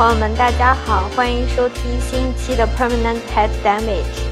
[0.00, 4.24] 朋友们，大家好，欢迎收听新一期的 Permanent Head Damage。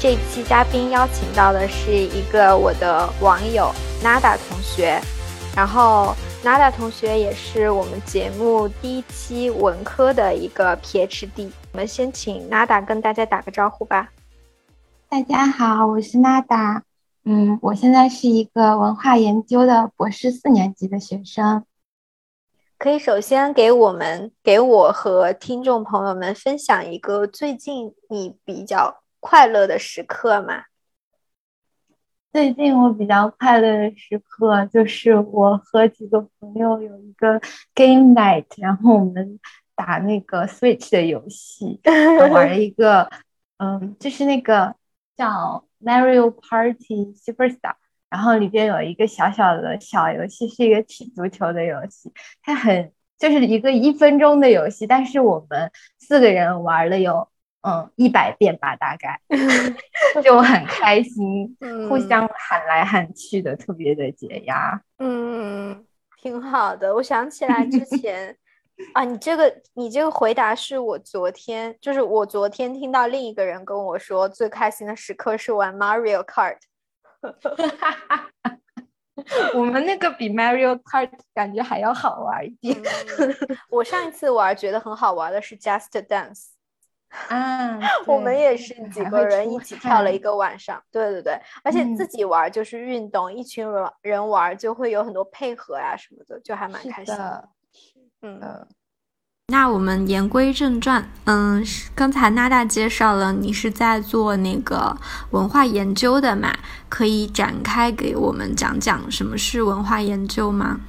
[0.00, 3.70] 这期嘉宾邀请到的是一个我的网友
[4.02, 5.00] Nada 同学，
[5.54, 11.48] 然后 Nada 同学也是我们节目第一期文科的一个 PhD。
[11.70, 14.08] 我们先请 Nada 跟大家打个招呼吧。
[15.08, 16.80] 大家好，我是 Nada。
[17.24, 21.62] 嗯，我现在是一个文化研究的博士四年级的学生。
[22.84, 30.64] 可以首先给我们、给我和听众朋友们分享一个最近你比较快乐的时刻吗？
[32.30, 37.40] 最近我比较快乐的时刻就是我和几个朋友有一个
[37.74, 39.40] game night，然后我们
[39.74, 41.80] 打那个 Switch 的游戏，
[42.20, 43.08] 玩了一个，
[43.56, 44.74] 嗯，就是那个
[45.16, 47.76] 叫 Mario Party Superstar。
[48.14, 52.12] 然后里边有一个小小的小游戏，是一个踢足球的游戏，
[52.44, 57.28] 它很就是一个一分钟的游戏，但是我们四个人玩了有
[57.62, 59.20] 嗯一百遍吧，大概
[60.22, 61.56] 就很开心，
[61.90, 64.80] 互相喊来喊去的，特别的解压。
[65.00, 65.84] 嗯，
[66.22, 66.94] 挺好的。
[66.94, 68.36] 我想起来之前
[68.92, 76.58] 啊，你这个你这个回答是我昨天，就是我昨天听到另一个人跟我说，最开心的时刻是玩 Mario Kart。
[79.54, 82.76] 我们那个比 Mario Kart 感觉还要好玩一点。
[83.70, 86.48] 我上一次玩觉得很好玩的是 Just Dance
[87.28, 90.82] 啊， 我们也是几个人一起跳了一个晚上。
[90.90, 97.48] 对对对，而且自己玩就是运动，一群人人玩就会有很多配合呀什么的，就还蛮开心的。
[98.22, 98.66] 嗯。
[99.48, 101.62] 那我们言归正传，嗯，
[101.94, 104.96] 刚才娜娜介绍了你是在做那个
[105.32, 106.50] 文化研究的嘛？
[106.88, 110.80] 可以展开给我们讲讲什么是文化研究吗？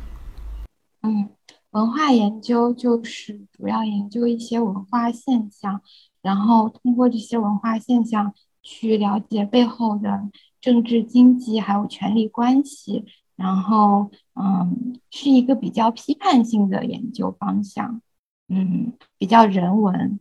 [1.01, 1.29] 嗯，
[1.71, 5.81] 文化研究就是主要研究一些文化现象，
[6.21, 8.33] 然后通过这些文化现象
[8.63, 10.29] 去了解背后的
[10.61, 13.03] 政治、经济还有权力关系，
[13.35, 18.01] 然后嗯，是一个比较批判性的研究方向。
[18.47, 20.19] 嗯，比较人文，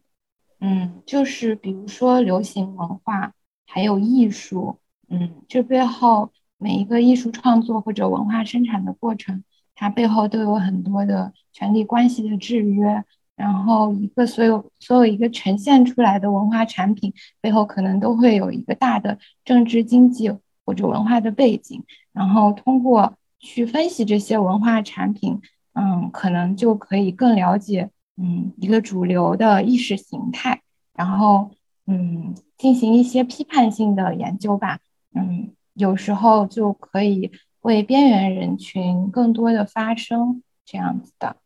[0.61, 3.35] 嗯，就是比如说流行文化，
[3.67, 13.05] 还有艺术，嗯，这背后每一个艺术创作或者文化生产的过程，它背后都有很多的权力关系的制约，
[13.37, 17.13] 然后一个所有所有一个呈现出来的文化产品
[17.43, 20.33] 背后，可能都会有一个大的政治经济
[20.65, 25.43] 或者文化的背景，然后通过去分析这些文化产品，
[25.75, 27.91] 嗯，可能就可以更了解。
[28.17, 30.63] 嗯，一个主流的意识形态，
[30.95, 31.51] 然后
[31.87, 34.79] 嗯，进行一些批判性的研究吧。
[35.17, 37.33] 嗯，有时候就可以
[37.63, 41.37] 为边缘人群更多的发声，这样子的。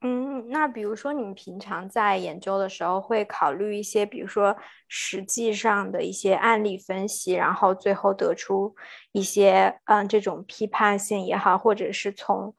[0.00, 4.56] 嗯，那比如说你们平常在研究的时候，会考虑一些，比如说
[4.88, 8.74] 实际上的一些案例分析，然后最后得出
[9.12, 12.54] 一些嗯这种批判性也好，或者是从。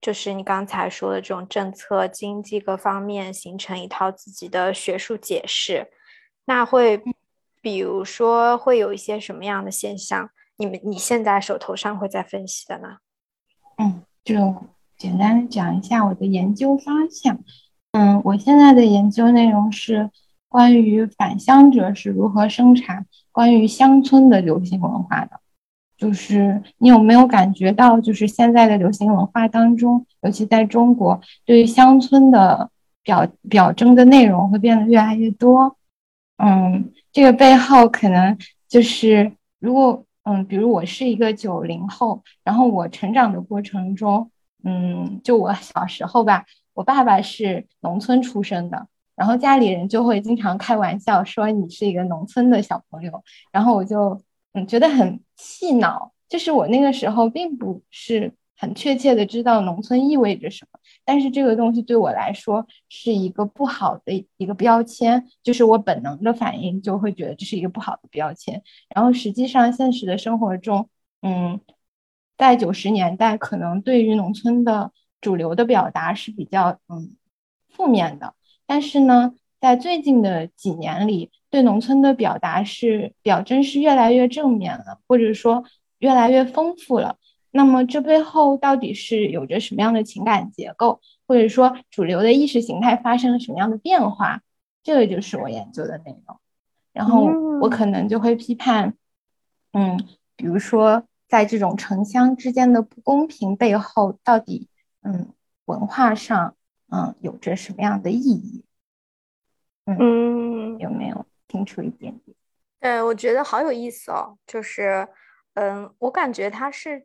[0.00, 5.88] 就是你刚才说的这种政策、经济各方面形成一套自己的学术解释，
[6.46, 7.02] 那会，
[7.60, 10.30] 比如说会有一些什么样的现象？
[10.56, 12.98] 你们你现在手头上会在分析的呢？
[13.76, 14.54] 嗯，就
[14.96, 17.38] 简单的讲一下我的研究方向。
[17.92, 20.10] 嗯，我现在的研究内容是
[20.48, 25.40] 关于返乡者是如何生产关于乡村的流行文化的。
[26.00, 32.70] 就是你有没有感觉到，就是现在的流行文化当中，尤其在中国，对于乡村的
[33.02, 35.76] 表表征的内容会变得越来越多。
[36.38, 38.34] 嗯，这个背后可能
[38.66, 44.30] 就是，如果嗯，比如我是一个九零后，然后我成长的过程中，
[44.64, 53.22] 嗯，就我小时候吧，我爸爸是农村出生的，然后家里人就会经常开玩笑说你是一个农村的小朋友，
[53.52, 54.18] 然后我就。
[54.52, 68.60] 嗯，觉得很气恼，就是我那个时候并不是很确切的知道农村意味着什么，但是这个东西对我来说是一个不好的一个标签，就是我本能的反应就会觉得这是一个不好的标签。
[68.94, 70.88] 然后实际上现实的生活中，
[71.22, 71.60] 嗯，
[72.36, 77.16] 在九十年代，可能对于农村的主流的表达是比较嗯
[77.68, 78.34] 负面的，
[78.66, 81.30] 但是呢，在最近的几年里。
[81.50, 85.64] 对农村的表达是表征是越来越正面了，或者说
[85.98, 87.16] 越来越丰富了。
[87.50, 94.42] 那么这背后到底是有着什么样的情感结构，或者说主流的意识形态发生了什么样的变化？
[94.82, 96.38] 这个就是我研究的内容。
[96.92, 97.24] 然后
[97.60, 98.94] 我可能就会批判，
[99.72, 100.00] 嗯，
[100.36, 104.68] 比如说在这种城乡之间的不公平背后，到底
[105.02, 105.28] 嗯
[105.64, 106.54] 文化上
[106.88, 108.64] 嗯，有着什么样的意义？
[109.86, 112.36] 嗯，有没有听出一点点？
[112.78, 114.38] 对，我觉得好有意思哦。
[114.46, 115.06] 就是，
[115.54, 117.04] 嗯，我感觉它是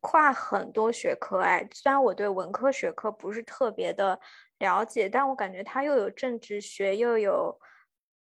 [0.00, 1.66] 跨很多学科哎。
[1.72, 4.20] 虽然我对文科学科不是特别的
[4.58, 7.58] 了解，但我感觉它又有政治学，又有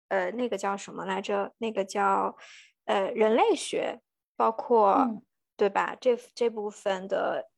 [0.07, 1.53] 呃那个叫什么来着？
[1.57, 2.37] 那个叫
[2.85, 3.99] 呃人类学，
[4.37, 5.21] 包括
[5.57, 5.95] 对吧？
[5.99, 7.49] 这这部分的。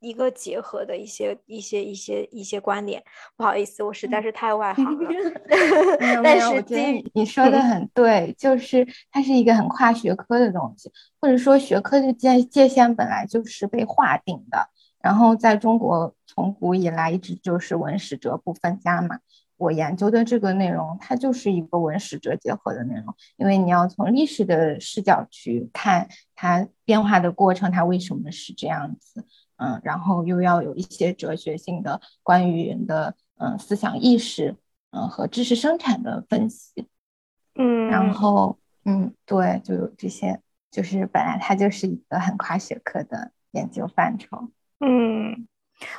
[0.00, 3.02] 一个结合的一些一些一些一些观点，
[3.36, 5.10] 不好意思，我实在是太外行了。
[6.22, 10.90] 但是我觉得你说的很对，就是它是一个很跨学科的东西，
[11.20, 14.68] 或者说学科的界界限本来就是被划定的。
[15.00, 19.20] 然后在中国从古以来一直就是文史哲不分家嘛。
[19.56, 29.24] 我研究的这个内容，它就是一个文史哲结合的内容，因为你要从历史的视角去看它变化的过程，它为什么是这样子。
[29.56, 34.56] 嗯，然后又要有一些哲学性的关于人的嗯思想意识，
[34.90, 36.88] 嗯和知识生产的分析，
[37.54, 44.50] 嗯，然后嗯对，就有这些，就是本来它就是一个很跨学科的研究范畴，
[44.80, 45.46] 嗯，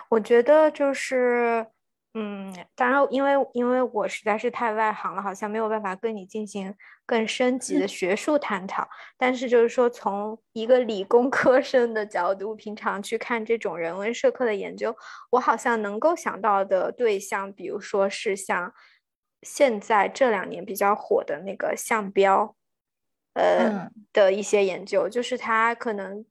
[0.09, 1.67] 我觉得就是。
[2.15, 6.73] 嗯，当然，因为因为我实在是太外行了，好像没有办法跟你进行
[7.05, 8.87] 更升级的学术探讨。
[9.17, 14.95] 但是就是说，从一个理工科生的角度，平常去看这种人文社科的研究，
[15.31, 18.73] 我好像能够想到的对象，比如说是像
[19.43, 22.55] 现在这两年比较火的那个项标，
[23.33, 26.25] 呃的一些研究，就是他可能。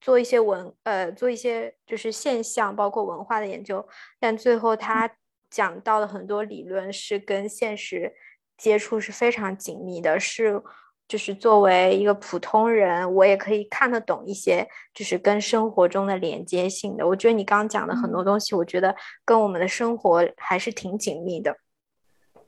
[0.00, 3.86] 做一些文呃，做一些就是现象，包括文化的研究，
[4.20, 5.10] 但最后他
[5.50, 8.12] 讲到的很多理论是跟现实
[8.56, 10.62] 接触是非常紧密的，是
[11.08, 17.08] 就是作为一个普通人，我也可以看得懂一些，就是跟生活中的连接性的。
[17.08, 21.56] 我觉得你刚刚讲的很多东西，我觉得跟我们的生活还是挺紧密的。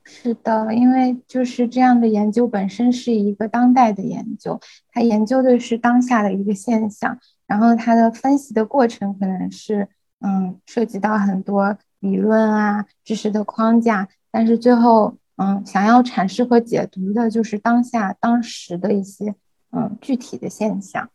[0.03, 4.59] 是的，因为就是这样的研究本身是一个当代的研究，
[4.91, 7.19] 它研究的是当下的一个现象。
[7.51, 9.89] 然后它的分析的过程可能是，
[10.21, 19.35] 嗯，涉及到很多理论啊、知识的框架，但是最后，嗯，想要阐释和解读的就是当下当时的一些，
[19.73, 21.09] 嗯，具体的现象，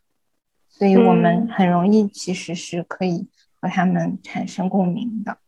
[0.69, 3.27] 所以我们很容易其实是可以
[3.59, 5.39] 和他们产生共鸣的。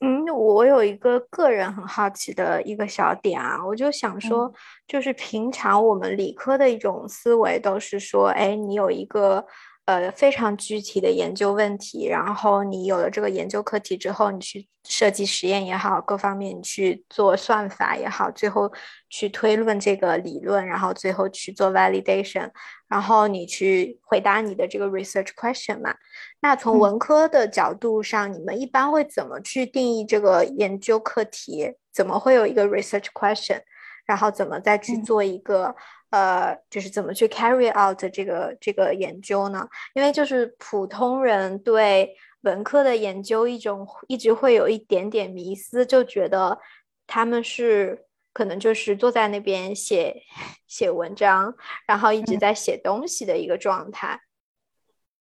[0.00, 4.54] 嗯，我有一个个人很好奇的一个小点啊，我就想说，
[4.86, 9.44] 就是平常我们理科的一种思维都是说，哎，你有一个。
[9.92, 18.72] 呃，非常具体的研究问题，然后你有了这个研究课题之后，你去设计实验也好，各方面去做算法也好，最后
[19.10, 22.50] 去推论这个理论，然后最后去做 validation，
[22.88, 25.94] 然后你去回答你的这个 research question 嘛。
[26.40, 31.74] 那从文科的角度上，你们一般会怎么去定义这个研究课题？
[31.92, 33.60] 怎么会有一个 research question？
[34.06, 35.76] 然后怎么再去做一个？
[36.12, 39.66] 呃，就是怎么去 carry out 这个这个研究呢？
[39.94, 46.58] 因为就是普通人对文科的研究一种一直会有一点点迷思，就觉得
[47.06, 48.04] 他们是
[48.34, 50.22] 可能就是坐在那边写
[50.68, 51.54] 写文章，
[51.86, 54.20] 然后一直在写东西的一个状态。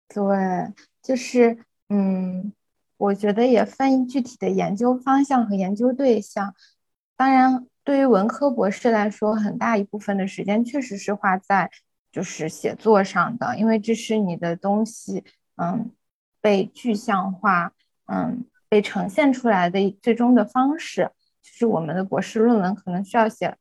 [0.09, 0.21] 对，
[1.03, 1.57] 就是
[1.89, 2.53] 嗯，
[2.99, 6.55] 我觉得也分具体的研究方向和研究对象，
[7.17, 7.67] 当然。
[7.87, 11.71] 对于文科博士来说，很大一部分的时间确实是花在
[12.11, 15.23] 就是写作上的，因为这是你的东西，
[15.55, 15.93] 嗯，
[16.41, 17.73] 被具象化，
[18.07, 21.13] 嗯，被呈现出来的最终的方式。
[21.41, 23.57] 就是我们的博士论文可能需要写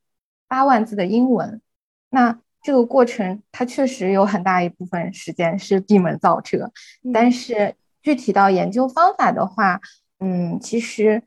[0.48, 1.62] 八万字的英文，
[2.10, 6.72] 那这个过程它确实有很大一部分时间是闭门造车。
[7.14, 9.80] 但是具体到研究方法的话，
[10.18, 11.22] 嗯，其实。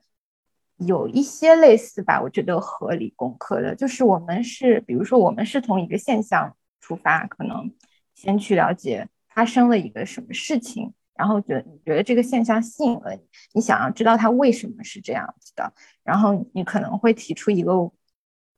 [0.79, 7.73] 有一些类似吧，我觉得和理工科的，就是我们是，比如说我们是从一个现象出发，可能
[8.15, 13.21] 先去了解发生了一个什么事情，然后觉你觉得这个现象吸引了你，
[13.55, 15.73] 你想要知道它为什么是这样子的，
[16.05, 17.91] 然后你可能会提出一个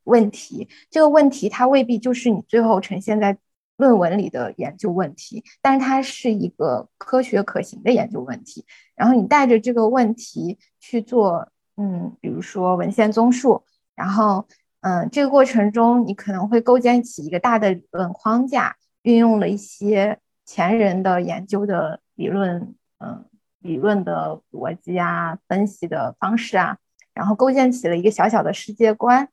[0.04, 3.38] 问题，这个问题它未必就是你最后呈现在
[3.78, 11.50] 论文里的研究问题，但是它是一个科学可行的研究问题，然后你带着这个问题去做。
[11.80, 13.64] 嗯，比如说文献综述，
[13.96, 14.46] 然后，
[14.82, 23.24] 嗯，这个过程中你可能会构建起一个大的理论框架，运用了一些前人的研究的理论，嗯，
[23.60, 26.76] 理论的逻辑啊，分析的方式啊，
[27.14, 29.26] 然后构建起了一个小小的世界观，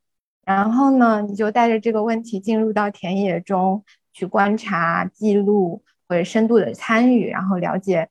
[0.46, 8.08] 然后呢，你就带着这个问题进入到田野中去观察、记录或者深度的参与，然后了解。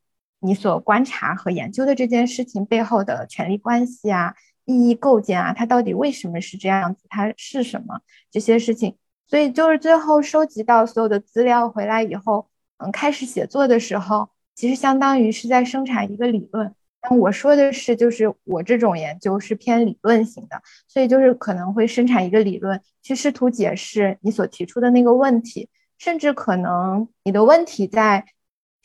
[0.47, 4.33] 你所观察和研究的这件事情背后的权力关系啊、
[4.65, 7.05] 意义构建啊，它到底为什么是这样子？
[7.09, 8.01] 它是什么
[8.31, 8.97] 这些事情？
[9.27, 12.49] 所以就是最后收集到所有的资料回来以后，
[12.79, 16.73] 嗯，开始写作的时候，其实相当于是在生产一个理论。
[17.01, 28.25] 但我说的是，就是我这种研究是偏理论型的，所以就是可能会生产一个理论，去试图解释你所提出的那个问题，甚至可能你的问题在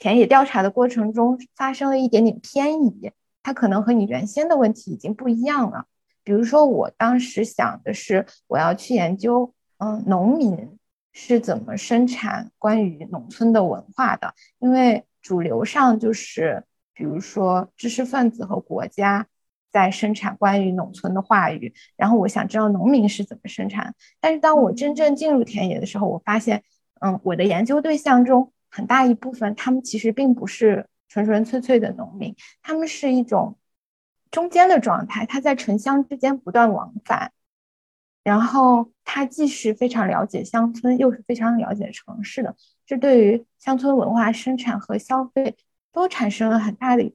[0.02, 3.12] 田野调查的过程中发生了一点点偏移，
[3.44, 5.86] 它可能和你原先的问题已经不一样了。
[6.24, 9.54] 比如说，我当时想的是，我要去研究。
[9.78, 10.80] 嗯，农民
[11.14, 14.34] 是怎么生产关于农村的文化的？
[14.58, 16.64] 因为主流上就是，
[16.96, 19.28] 比如说知识分子和国家
[19.72, 21.76] 在生产关于农村的话语。
[21.96, 23.94] 然后我想知道农民是怎么生产。
[24.20, 26.64] 但是当我真正进入田野的时候，我发现，
[27.02, 33.58] 嗯，我的研究对象中很大一部分，他们其实并不是纯纯粹粹的农民，他们是一种
[34.32, 37.32] 中间的状态，他在城乡之间不断往返。
[38.24, 45.58] 然后他既是非常了解乡村，又是非常了解城市的，这对于乡村文化生产和消费
[45.92, 47.12] 都产生了很大的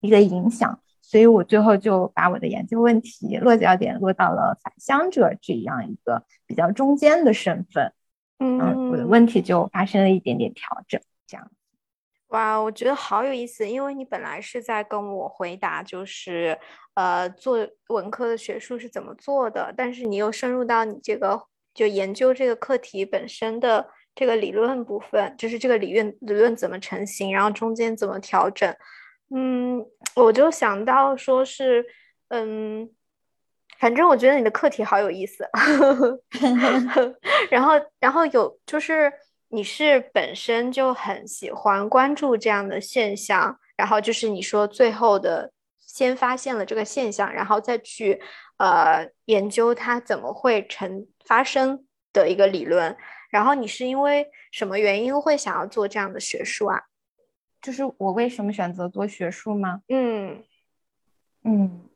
[0.00, 0.80] 一个影响。
[1.02, 7.92] 所以我最后就把我的研究问题落脚点落到了返乡者这样一个比较中间的身份。
[8.38, 11.50] 嗯，我的问题就发生了一点点调整，这样。
[12.28, 16.58] 哇，我觉得好有意思，因为你本来是在跟我回答，就是
[16.94, 21.40] 呃，做文科的学术是怎么做的，但是你又深入到你这个
[21.72, 28.74] 就研究这个课题本身的这个理论部分，就是这个理论理论怎么成型，然后中间怎么调整，
[29.32, 31.86] 嗯，我就想到说是，
[32.28, 32.90] 嗯，
[33.78, 35.48] 反正我觉得你的课题好有意思，
[37.50, 39.10] 然后然后有就是。
[39.48, 48.20] 你是本身就很喜欢关注这样的现象，然后就是你说最后的先发现了这个现象，然后再去
[48.58, 52.94] 呃研究它怎么会成发生的一个理论。
[53.30, 56.82] 然后你是因为什么原因会想要做这样的学术啊？
[57.62, 59.80] 就是我为什么选择做学术吗？
[59.88, 60.42] 嗯
[61.44, 61.88] 嗯，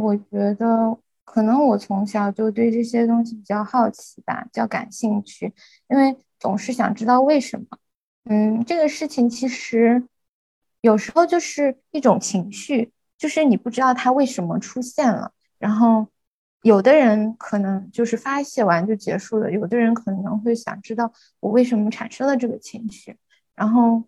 [0.00, 5.52] 我觉得可能我从小就对这些东西比较好奇吧，比较感兴趣，
[5.88, 6.16] 因为。
[6.38, 7.66] 总是想知道为什么，
[8.24, 10.06] 嗯，这个事情其实
[10.82, 15.32] 有时候就是一种情绪，就是你不知道它为什么出现了。
[15.58, 16.06] 然后
[16.60, 21.10] 有的人可能就是发泄完就结束了，有的人可能会想知道
[21.40, 23.16] 我为什么产生了这个情绪。
[23.54, 24.04] 然后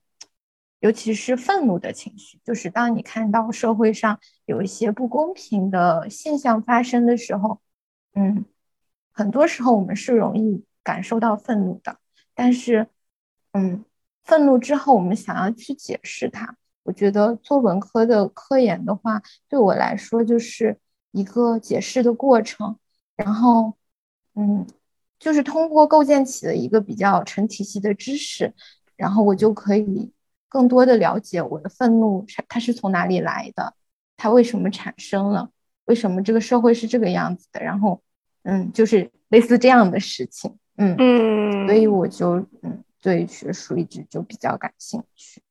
[0.80, 7.60] 尤其是愤怒的情绪，就是当你看到社会上有一些不公平的现象发生的时候，
[8.14, 8.44] 嗯，
[9.12, 11.98] 很多时候我们是容易感受到愤怒的。
[12.34, 12.86] 但是，
[13.52, 13.84] 嗯，
[14.22, 16.56] 愤怒之后，我们想要去解释它。
[16.84, 20.78] 我觉得做文科的科研的话，对我来说就是
[21.10, 22.78] 一个解释的过程。
[23.16, 23.74] 然后，
[24.36, 24.64] 嗯，
[25.18, 28.54] 就是通过构建起了一个比较成体系的知识，
[28.94, 30.12] 然后我就可以
[30.48, 33.74] 更多的了解我的愤怒它是从哪里来的，
[34.16, 35.50] 它为什么产生了，
[35.84, 37.60] 为什么这个社会是这个样子的。
[37.60, 38.00] 然后，
[38.42, 40.58] 嗯，就是类似这样的事情。
[40.76, 45.42] 嗯嗯，所以我就嗯对学术一直就比较感兴趣。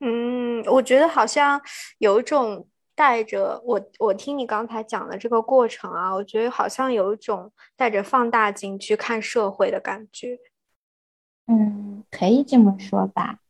[0.00, 1.60] 嗯，我觉得好像
[1.98, 10.38] 有一种带着我，我听你刚才讲的这个过程啊，我觉得好像有一种带着放大镜去看社会的感觉。
[11.46, 13.40] 嗯，可以这么说吧。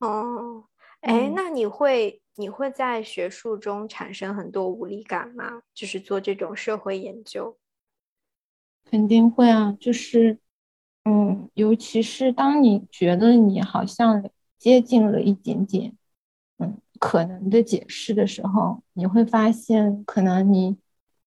[0.00, 0.64] 哦，
[1.00, 5.62] 哎，那你会你会在学术中产生很多无力感吗？
[5.72, 7.56] 就是做这种社会研究。
[8.84, 10.38] 肯定会啊，就是，
[11.04, 14.22] 嗯，尤其是当你觉得你好像
[14.58, 15.96] 接近了一点点，
[16.58, 20.76] 嗯，可能的解释的时候，你会发现，可能你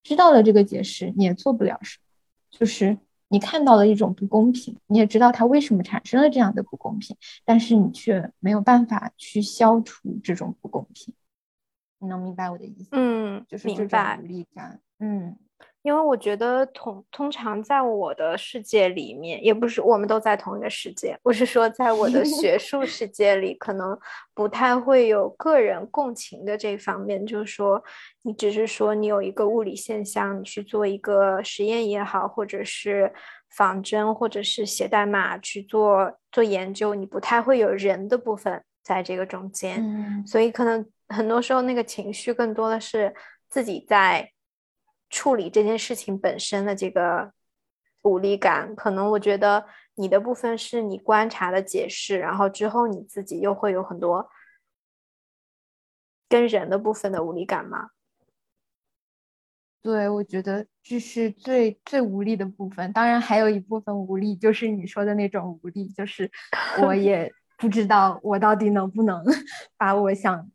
[0.04, 2.04] 知道了这个解释，你也做不了什么。
[2.50, 2.98] 就是
[3.30, 11.14] 你看到了一种不公平，你也知道它为什么产生了这样的不公平，但是你却没有办法去消除这种不公平。
[12.00, 12.90] 你能明白我的意思？
[12.92, 14.80] 嗯，就是这种无力感。
[15.00, 15.36] 嗯。
[15.88, 21.18] 因为我觉得通通常在我的世界里面，也不是我们都在同一个世界。
[21.24, 23.98] 我是说，在我的学 术世界里，可能
[24.34, 27.26] 不太会有个人共情的这方面。
[27.26, 27.82] 就是说，
[28.24, 33.14] 你只是说你有一个物理现象，你去做一个实验也好，或者是
[33.56, 39.82] 仿真，或者是写代码去做做研究，你不太会有人的部分在这个中间。
[39.82, 43.16] 嗯，所以可能很多时候那个情绪更多的是
[43.50, 44.30] 自己在。
[45.10, 47.32] 处理这件事情本身的这个
[48.02, 54.30] 无力感，可能我觉得你的部分是你观察的解释，然后之后你自己又会有很多
[56.30, 57.90] 跟人的部分的无力感吗？
[59.82, 62.92] 对，我觉得这是最最无力的部分。
[62.92, 66.30] 当然，还有一部分无力，就是你说的那种无力，就是
[66.82, 69.24] 我 也不知道我到底能不能
[69.78, 70.52] 把我想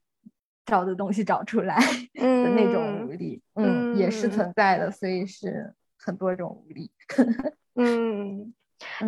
[0.65, 1.77] 找的东西找出来
[2.15, 4.91] 的那种无力，嗯，也是存在的。
[4.91, 6.91] 所以是很多种无力。
[7.77, 8.53] 嗯，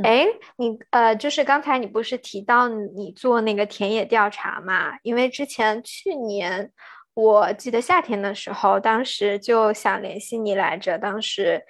[0.02, 4.98] 哎，你呃，就是刚才你不是提到你做那个田野调查嘛？
[5.02, 6.72] 因为之前去年。
[7.16, 10.98] 我记得夏天的时候，当时就想联系你来着。
[10.98, 11.64] 当时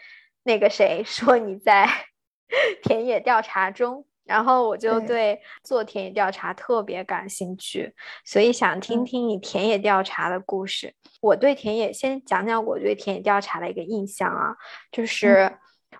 [0.44, 1.86] 那个谁说你在
[2.82, 10.94] 田野调查中，然后我就对做田野调查特别感兴趣，所以想听听你田野调查的故事。
[11.20, 14.56] 我对田野先讲讲我对田野调查的一个印象啊，
[14.90, 15.52] 就是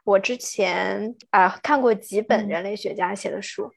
[0.05, 3.71] 我之前啊看过几本人类学家写的书，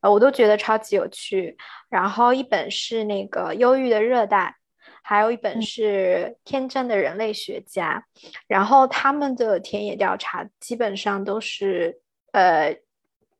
[0.00, 1.56] 呃，我都觉得超级有趣。
[1.88, 4.56] 然后一本是那个《忧郁的热带》。
[5.04, 8.04] 还有一本是《天真的人类学家》，
[8.46, 11.98] 然后他们的田野调查基本上都是
[12.30, 12.76] 呃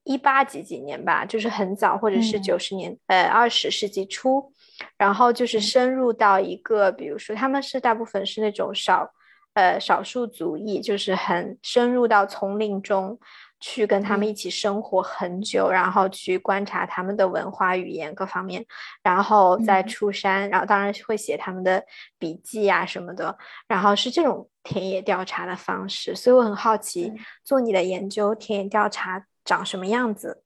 [0.05, 4.53] 一八几几年吧，就是很早，或者是九十年呃二十世纪初，
[4.97, 9.11] 然后就是深入到一个，比如说他们是大部分是那种少
[9.55, 13.19] 呃少数族裔，就是很深入到丛林中。
[13.65, 18.67] 去跟他们一起生活很久，然后去观察他们的文化、语言各方面，
[19.05, 21.81] 然后再出山，然后当然会写他们的
[22.19, 26.13] 笔记啊什么的，然后是这种田野调查的方式。
[26.13, 27.13] 所以我很好奇，
[27.45, 30.43] 做你的研究，田野调查长什么样子？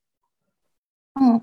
[1.15, 1.43] 嗯，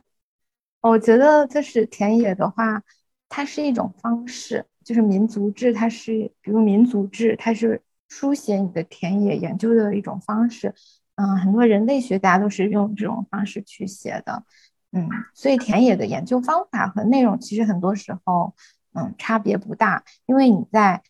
[0.82, 2.84] 我觉得就是田野的话，
[3.30, 10.76] 它是一种方式，就是民族志，它是比如民族志，它是书写你的田野研究的一种方式。
[11.16, 14.44] 嗯，很多人类学家都是用这种方式去写的，
[14.92, 18.56] 嗯，所以田野的研究方法和内容其实很多时候，
[18.94, 20.04] 嗯，差别不大。
[20.26, 21.04] 因为你在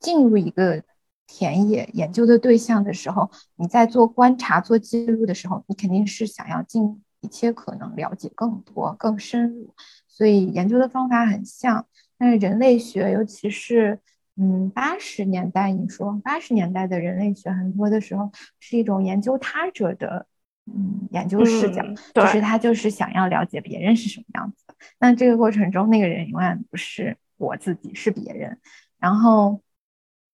[0.00, 0.82] 进入一个
[1.26, 9.74] 田野研究的对象的时候，你在做观察、做记录的时候，你肯定是想要尽一切可能了解更多、更深入，
[10.06, 11.86] 所以研究的方法很像。
[12.18, 14.00] 但是人类学，尤其是
[14.36, 20.26] 嗯，八十年代，你说八十年代的人类学很多的时候是一种研究他者的，
[20.66, 21.82] 嗯，研究视角，
[22.14, 24.74] 就是他就是想要了解别人是什么样子的。
[24.98, 28.58] 那这个过程中，那个人永远不是我自己，是别人。
[28.98, 29.60] 然后，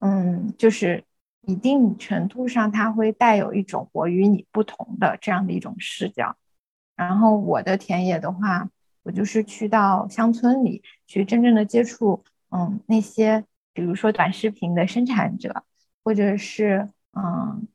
[0.02, 1.02] 嗯，就是
[1.46, 6.36] 一定程度上，它会带有一种我与你不同的这样的一种视角。
[6.96, 8.68] 然后我的田野的话，
[9.04, 13.44] 我就是去到乡村里去真正的接触，嗯，那些。
[13.74, 15.64] 比如说短视频的生产者，
[16.04, 17.66] 或者是嗯，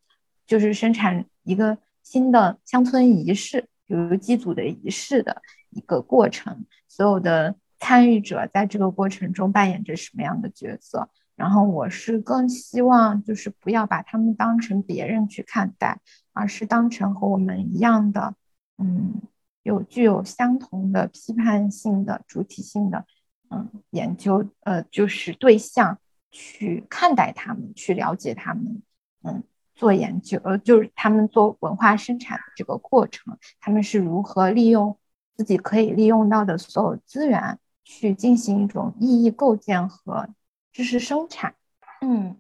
[0.46, 11.10] 就是生产一个新的乡村仪式，比如祭祖的仪式的一个过程，所有的参与者在这个过程中扮演着什么样的角色？
[11.38, 16.02] 然后我是更希望就是不要把他们当成别人去看待，
[16.34, 18.36] 而是当成和我们一样的，
[18.78, 19.22] 嗯，
[19.64, 23.06] 有具有相同的批判性的主体性的。
[23.50, 26.00] 嗯，研究呃，就是对象
[26.32, 28.82] 去看待他们，去了解他们，
[29.24, 29.42] 嗯，
[29.74, 34.98] 做研究呃，就是他们做文化生产的这个过程，他们是如何利用
[35.38, 40.28] 自己可以利用到的所有资源去进行一种意义构建和
[40.78, 41.56] 知识生产。
[42.02, 42.38] 嗯，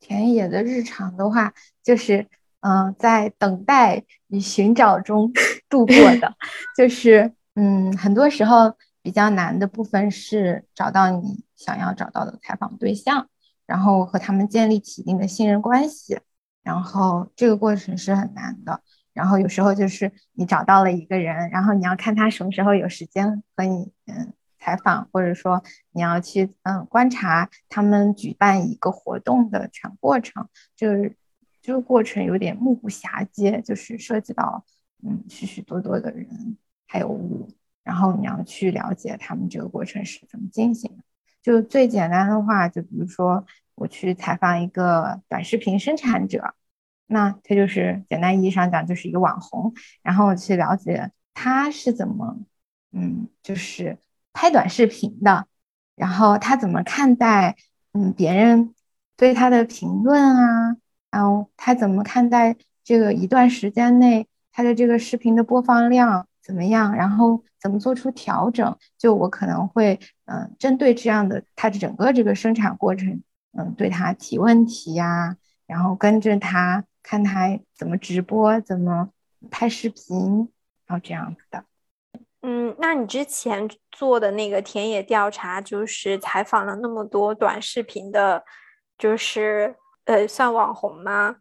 [0.00, 2.26] 田野的日常的话，就是
[2.60, 5.30] 嗯，在等待与寻找中
[5.68, 6.34] 度过的，
[6.74, 8.74] 就是嗯，很多时候。
[9.02, 13.28] 比较难的部分是找到你想要找到的采访对象，
[13.64, 16.18] 然后和他们建立起一定的信任关系，
[16.64, 18.80] 然后这个过程是很难的。
[19.12, 24.32] 然后有时候就是你找到了一个人，然后你要看他什么时候有时间和你嗯
[24.66, 31.16] 采访，或者说你要去嗯观察他们举办一个活动的全过程，就是
[31.62, 34.64] 这个过程有点目不暇接，就是涉及到
[35.04, 36.56] 嗯许许多多的人
[36.88, 37.48] 还有物。
[37.84, 41.04] 然后你要去了解他们这个过程是怎么进行的。
[41.40, 46.54] 就最简单的话，就比如说我去采访一个短视频生产者，
[47.06, 49.72] 那他就是简单意义上讲就是一个网红。
[50.02, 52.40] 然后去了解他是怎么，
[52.90, 53.96] 嗯，就是
[54.36, 55.46] 拍短视频的，
[55.94, 57.56] 然后他怎么看待，
[57.94, 58.74] 嗯，别人
[59.16, 60.76] 对他的评论啊，
[61.10, 66.28] 然后他怎么看待这个一段时间内他的这个视频的播放量。
[66.42, 66.94] 怎么样？
[66.94, 68.78] 然后怎么做出调整？
[68.96, 73.20] 就我可能会，嗯，针对这样的他整个这个生产过程，
[73.58, 79.08] 嗯，对他提问题呀，然后跟着他看他怎么直播，怎么
[79.50, 80.48] 拍视频，
[80.86, 81.64] 然后这样子的。
[82.42, 88.44] 嗯，那你之前做的那个田野调查，就是采访了那么多短视频的，
[88.98, 91.36] 就是呃，算网红吗？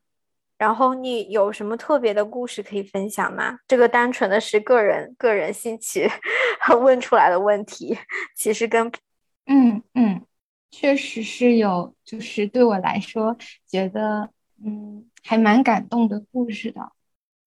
[0.58, 3.58] 然后你有什么特别的故事可以分享吗？
[3.68, 6.10] 这个单纯的是个人个人兴趣
[6.82, 7.98] 问出来的问题，
[8.38, 8.90] 其实跟
[9.48, 10.26] 嗯嗯，
[10.72, 13.36] 确实是有，就是对我来说
[13.68, 14.30] 觉得
[14.66, 16.94] 嗯还蛮感动的故事的。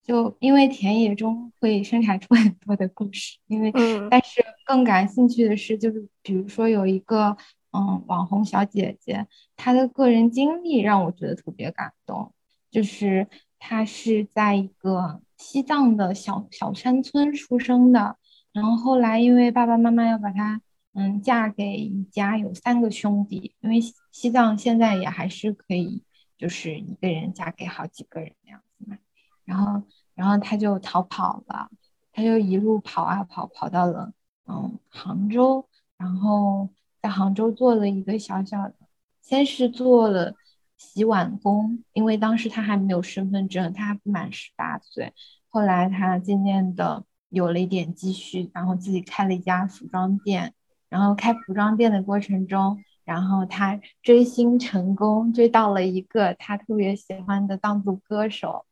[0.09, 3.71] 就因为田野中会生产出 很多的故事，因为
[4.11, 7.37] 但是更感兴趣的是，就是比如说有一个
[7.73, 12.33] 嗯网红小姐姐，她的个人经历让我觉得特别感动。
[12.71, 18.16] 就是她是在一个西藏的小小山村出生的，
[18.55, 20.62] 然后后来因为爸爸妈妈要把她
[20.94, 23.79] 嗯嫁给一家有三个兄弟，因为
[24.11, 26.03] 西藏现在也还是可以，
[26.38, 28.97] 就是一个人嫁给好几个人那样子嘛，
[29.44, 29.83] 然后。
[30.18, 31.70] 然后他就逃跑了，
[32.12, 34.12] 他就一路跑啊跑，跑到了
[34.48, 36.68] 嗯杭州，然后
[37.00, 38.74] 在杭州做了一个小小的，
[39.22, 40.35] 先是做了
[40.76, 45.14] 洗碗工，因为当时他还没有身份证，他还不满十八岁。
[45.48, 50.52] 后来他渐渐的有了一点积蓄，然后自己开了一家服装店。
[50.88, 58.64] 然后开服装店的过程中，然后他追星成功，追到了一个他特别喜欢的藏族歌手。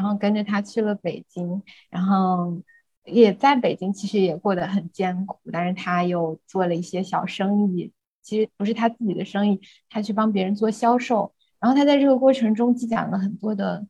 [0.00, 2.62] 然后跟着他去了北京，然后
[3.04, 5.38] 也在北京，其实也过得很艰苦。
[5.52, 9.60] 但是他又做了一些小生意，其实不是他自己的生意，
[9.90, 11.34] 他去帮别人做销售。
[11.58, 13.86] 然后他在这个过程中积攒了很多的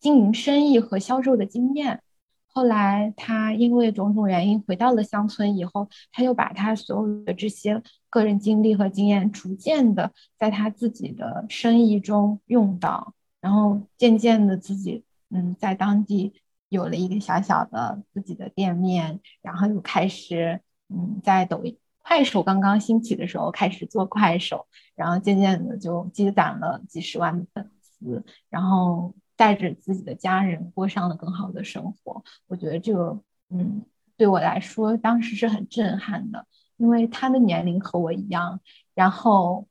[0.00, 2.02] 经营生意和销售的经验。
[2.48, 13.14] 后来他因为种种原因回到了乡村以后，他又把他所有的这些个人经历和经验，逐渐的在他自己的生意中用到。
[13.42, 16.32] 然后渐渐的自己，嗯，在当地
[16.68, 32.22] 有了一个小小的自己的店面，然后又开始，嗯，在抖音、快手刚刚兴起的时候开始做快手，然后渐渐的就积攒了几十万的粉丝，然后带着自己的家人过上了更好的生活。
[32.46, 33.84] 我觉得这个，嗯，
[34.16, 38.60] 对我来说当时是很震撼的，因为他的年龄和我一样，
[38.94, 39.66] 然后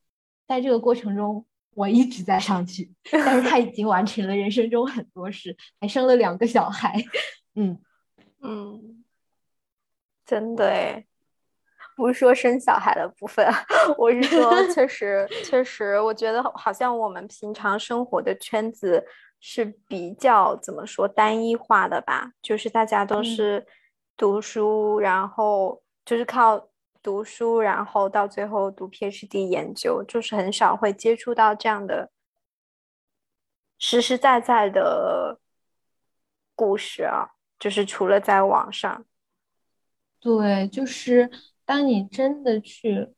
[0.46, 1.46] 在这个过程中。
[1.74, 6.94] 我一直在上去， 但是他已经完成了人生中很多事，还生了两个小孩。
[7.56, 7.80] 嗯
[8.42, 9.04] 嗯，
[10.26, 11.06] 真的诶，
[11.96, 13.46] 不是说生小孩的部分，
[13.98, 19.06] 我是说，确实确实，我觉得好像我们平常生活的圈子
[19.40, 23.66] 是比较怎么说单一化的吧，就是大家都是
[24.18, 26.68] 读书，然后就是靠。
[27.02, 32.12] 读书，然后到最后读 PhD 研究，就是很少会接触到这样的
[33.78, 35.40] 实实在在的
[36.56, 37.32] 故事啊。
[37.60, 39.06] 就是除了在网上，
[40.20, 41.30] 对，就是
[41.64, 43.10] 当你真的去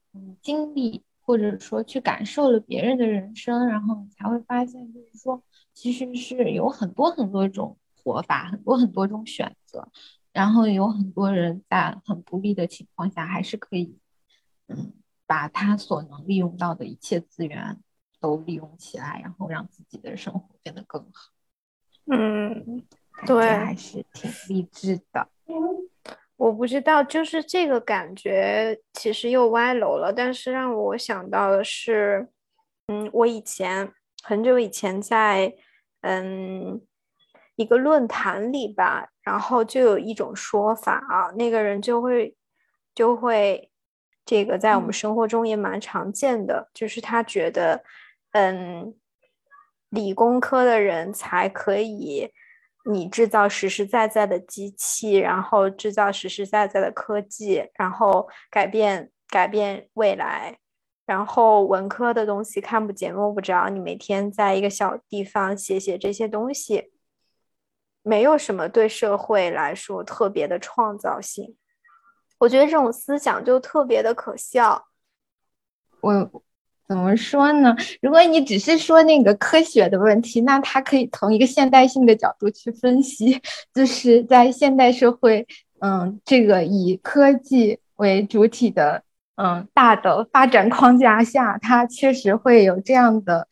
[0.41, 5.41] 经历或者说去感受了别人的人生，然后你才会发现，就是说
[5.73, 9.87] 其实是有很多很多种活法，很多很多种选择。
[10.33, 13.99] 然后有很多人在很不利的情况下，还是可以，
[14.67, 14.93] 嗯，
[15.27, 17.77] 把他所能利用到的一切资源
[18.19, 21.31] 都利用起来，然后让自己的生活变得更好。
[22.07, 22.83] 嗯，
[23.27, 25.29] 对，还是挺励志的。
[26.35, 30.11] 我不知道，就是这个感觉其实又歪楼了。
[30.11, 32.27] 但是让我想到的是，
[32.87, 33.93] 嗯，我以前
[34.23, 35.53] 很久以前在，
[36.01, 36.81] 嗯。
[37.55, 42.35] 一个论坛里吧，然后就有一种说法啊，那个人就会
[42.95, 43.69] 就会
[44.25, 47.83] 这个在我们生活中也蛮常见的，就是他觉得，
[48.31, 48.95] 嗯，
[49.89, 52.31] 理工科的人才可以
[52.91, 60.57] 你制造实实在在的机器，然后制造实实在在的科技，然后改变改变未来，
[61.05, 66.92] 然后文科的东西看不见摸不着，你每天在一个小地方写写这些东西。
[68.03, 71.55] 没有什么对社会来说特别的创造性，
[72.37, 74.87] 我觉得这种思想就特别的可笑。
[76.01, 76.43] 我
[76.85, 77.73] 怎么说呢？
[78.01, 83.41] 如果你只是说那个科学的问题，那它可以从一个现代性的角度去分析，
[83.73, 85.47] 就是在现代社会，
[85.79, 89.03] 嗯，这个以科技为主体的，
[89.35, 93.47] 嗯，大的发展框架下，它确实会有这样的，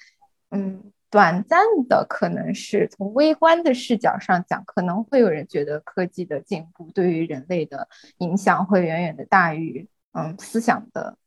[0.49, 0.91] 嗯。
[1.11, 7.87] 短暂的可能是从微观的视角上讲，可能会有人觉得科技的进步对于人类的
[8.19, 11.17] 影响会远远的大于嗯思想的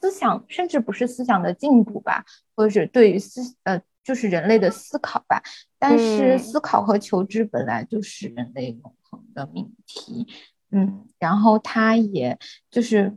[0.00, 5.42] 思想，甚至不是思想的进步吧，或者对于思呃就是人类的思考吧。
[5.78, 10.26] 但是思考和求知本来就是人类永恒的命题。
[10.70, 12.38] 嗯，然后它也
[12.70, 13.16] 就是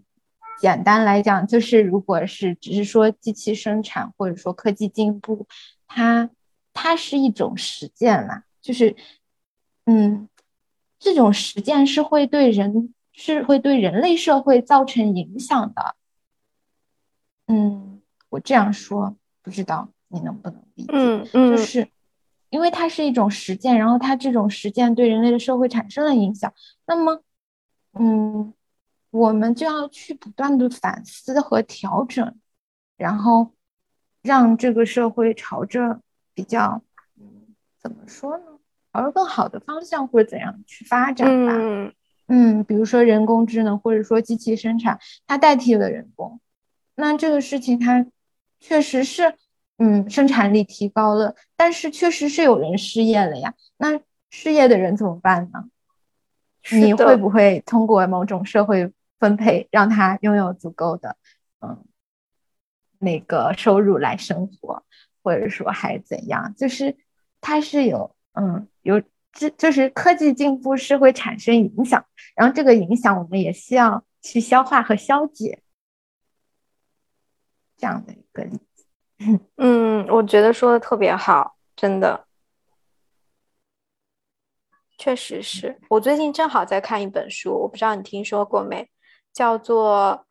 [0.60, 5.48] 简单来讲，就是如果是只是说机器生产或者说科技进步，
[5.88, 6.30] 它
[6.74, 8.96] 它是一种实践啦，就是
[9.86, 10.28] 嗯，
[11.00, 15.96] 这种实践是会对人是会对人类社会造成影响的。
[17.48, 20.90] 嗯，我这样说不知道你能不能理解？
[20.92, 21.88] 嗯嗯，就是
[22.50, 26.54] 因为它是一种实践，然后它这种实践对人类的社会产生了影响，
[26.86, 27.22] 那么。
[28.00, 28.54] 嗯，
[29.18, 32.36] 我们就要去不断的反思和调整，
[32.98, 33.52] 然后
[34.22, 36.02] 让这个社会朝着
[36.34, 36.82] 比较，
[37.20, 38.44] 嗯，怎么说呢？
[38.94, 41.54] 朝着更好的方向或者怎样去发展吧。
[41.56, 41.94] 嗯
[42.28, 46.40] 嗯，比如说人工智能或者说机器生产，它代替了人工，
[46.96, 48.06] 那这个事情它
[48.60, 49.34] 确实是，
[49.78, 53.54] 嗯，生产力提高了，但是确实是有人失业了呀。
[53.78, 54.00] 那
[54.30, 55.64] 失业的人怎么办呢？
[56.70, 61.18] 你会不会通过某种社会分配，让他拥有足够的
[61.60, 61.86] 嗯
[63.00, 64.84] 那个收入来生活，
[65.24, 66.54] 或者说还怎样？
[66.56, 66.98] 就是
[67.42, 69.02] 它是有嗯有
[69.32, 75.62] 这就是科技进步是会产生影响，然后这个影响我们也需要去消化和消解
[77.78, 78.86] 这样的一个例子。
[79.58, 82.26] 嗯，我觉得说的特别好，真的。
[85.00, 88.90] 确实是我最近正好在看一本书，我不知道你听说过没，
[89.38, 90.26] 叫做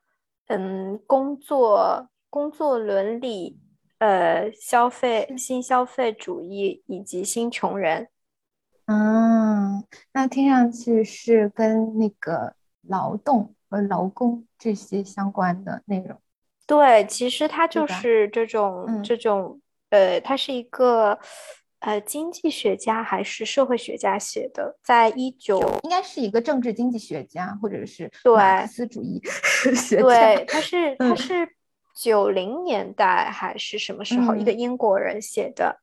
[0.49, 3.57] 嗯工作工作伦理
[3.99, 8.09] 呃消费新消费主义以及新穷人。
[8.87, 16.21] 嗯，那听上去是跟那个劳动和劳工这些相关的内容。
[16.67, 21.17] 对，其实它就是这种这种呃，它是一个。
[21.87, 29.23] 呃，经济学家还是社会学家写的，在一九应该是一个政治经济学家，或者是马克思主义
[29.77, 30.03] 学家。
[30.03, 31.49] 对，他是 他是
[31.95, 34.35] 九零年代还是什么时候？
[34.35, 35.79] 一个英国人写的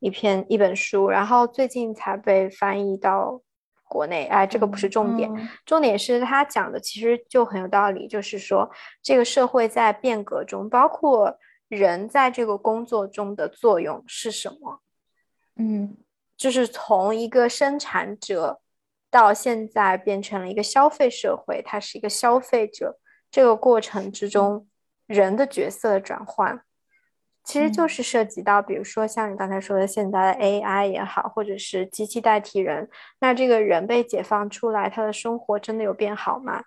[0.00, 3.40] 一篇一本书，然后最近才被翻译到
[3.84, 4.26] 国内。
[4.26, 5.32] 哎，这个不是重点，
[5.64, 8.70] 重点是他讲的其实就很有道理，就是说
[9.02, 14.82] 这个社会在变革中，包括人在这个工作中的作用是什么。
[15.58, 15.96] 嗯，
[16.36, 18.60] 就是从一个生产者
[19.10, 22.98] 到现在变成了一个消费社会，它是一个消费者。
[23.30, 24.66] 这个过程之中，
[25.06, 26.62] 人的角色转换，
[27.44, 32.88] 其实就是涉及到，比如说像你刚才说的，现在的 AI 也好，或者是机器代替人，
[33.20, 36.62] 那这个人被解放出来，他的生活真的有变好吗？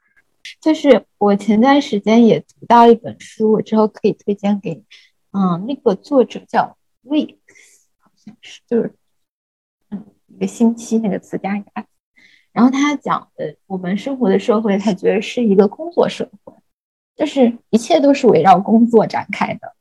[0.60, 4.84] 就是我前段时间也读到一本书，我之后可以推荐给你。
[5.32, 7.41] 嗯，那个作者叫 Weeks。
[8.42, 8.94] 是，就是
[9.90, 11.88] 嗯，一个星期那个词加一个 s，
[12.52, 16.54] 然后他讲的我们生活的社会，他觉得是一个工作社会，
[17.16, 19.76] 就是一切都是围绕工作展开的。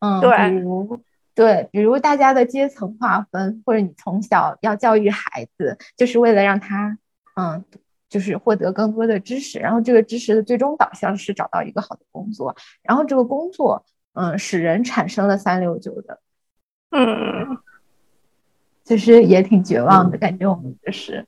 [0.00, 1.00] 嗯，对，比如
[1.34, 6.98] 对，比如大家的阶层划分，或者你从小要教育孩子，就是为了让他
[7.34, 7.64] 嗯，
[8.08, 16.20] 就是获得更多的知识，然后这个知识的最终导向是找到一个好的工作，然后这个工作嗯，使人产生了三六九的。
[16.90, 17.58] 嗯，
[18.84, 21.26] 其实也挺绝望的感觉，我们就是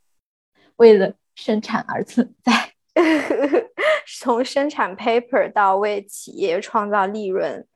[0.77, 2.73] 为了生产而存在，
[4.21, 7.67] 从生产 paper 到为企业创造利润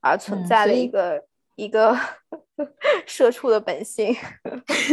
[0.00, 1.24] 而存在的一个
[1.56, 1.96] 一个
[3.06, 4.14] 社畜的本性。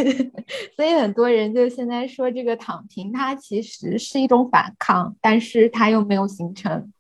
[0.76, 6.92] 所以很多人就现在说这个躺平，它其实是一种反抗，但是它又没有形成，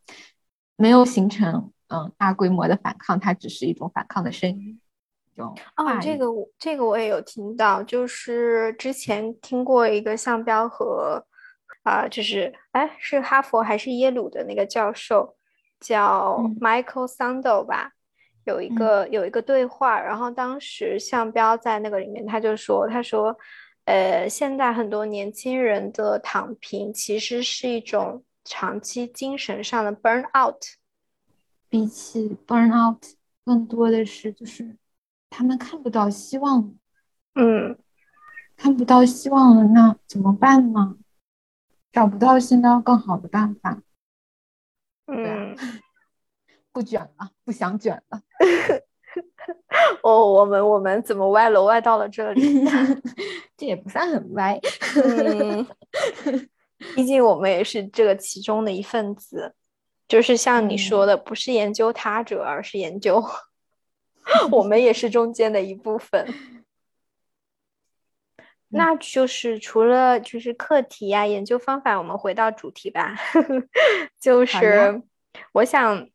[0.75, 4.79] 没有形成嗯大规模的反抗，它只是一种反抗的声音。
[5.41, 11.25] 哦，这个我这个我也有听到，就是之前听过一个向标和
[11.83, 15.35] 啊，就是哎，是哈佛还是耶鲁的那个教授
[15.79, 17.91] 叫 Michael Sandel 吧，
[18.45, 23.35] 有一个有一个对话，然后当时向标在那个里面他就说，他说，
[23.85, 30.61] 呃，现在很多年轻人的躺平其实是一种长期精神上的 burn out，
[31.67, 33.03] 比起 burn out
[33.43, 34.77] 更多的是就是。
[35.31, 36.75] 他们看不到希望，
[37.35, 37.77] 嗯，
[38.57, 40.97] 看不到希望了，那怎么办呢？
[41.91, 43.81] 找不到新的更好的办法，
[45.07, 45.55] 嗯，
[46.71, 48.21] 不卷了，不想卷了。
[50.03, 52.63] 哦，我们我们怎么歪楼歪到了这里？
[53.57, 54.59] 这也不算很歪，
[54.95, 55.67] 嗯，
[56.95, 59.55] 毕竟我们也是这个其中的一份子，
[60.07, 63.23] 就是像你说的，不是研究他者，而是研究。
[64.51, 66.27] 我们也是中间的一部分。
[68.73, 73.17] 那就是除了就是课题呀、研究方法，我们回到主题吧。
[74.17, 75.01] 就是
[75.51, 76.07] 我想，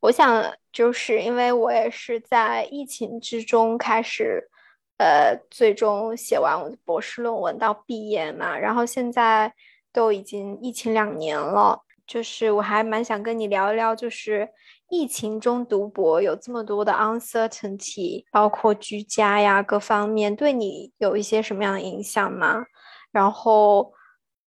[0.00, 4.48] 我想，就是因为我也是在疫情之中开始，
[4.96, 9.52] 呃，最终写完我的博士论文到毕业嘛，然后现在
[9.92, 14.48] 都已经疫情两年了，就是我还蛮想跟你聊一聊，就是。
[14.90, 22.66] 疫情中读博有这么多的 uncertainty，包括居家呀各方面，对你有一些什么样的影响吗？
[23.12, 23.92] 然后，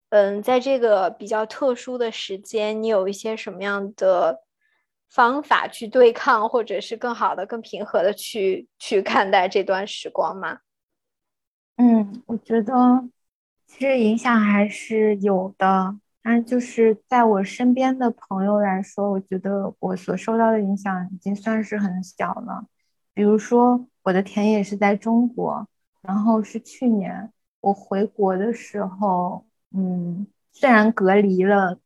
[0.09, 4.43] 嗯，在这个比较特殊的时间，你有一些什么样的
[5.09, 10.59] 方法去对抗，或者是更好的、更平和的去去看待这段时光吗？
[11.77, 12.73] 嗯，我觉得
[13.65, 15.95] 其实影响还是有的。
[16.25, 22.65] 但就是在我身边的朋友来说，我觉得我所受到的影响已经算是很小了。
[23.13, 25.67] 比如说，我的田野是在中国，
[26.01, 31.77] 然后是去年我回国的时候，嗯，虽然隔离了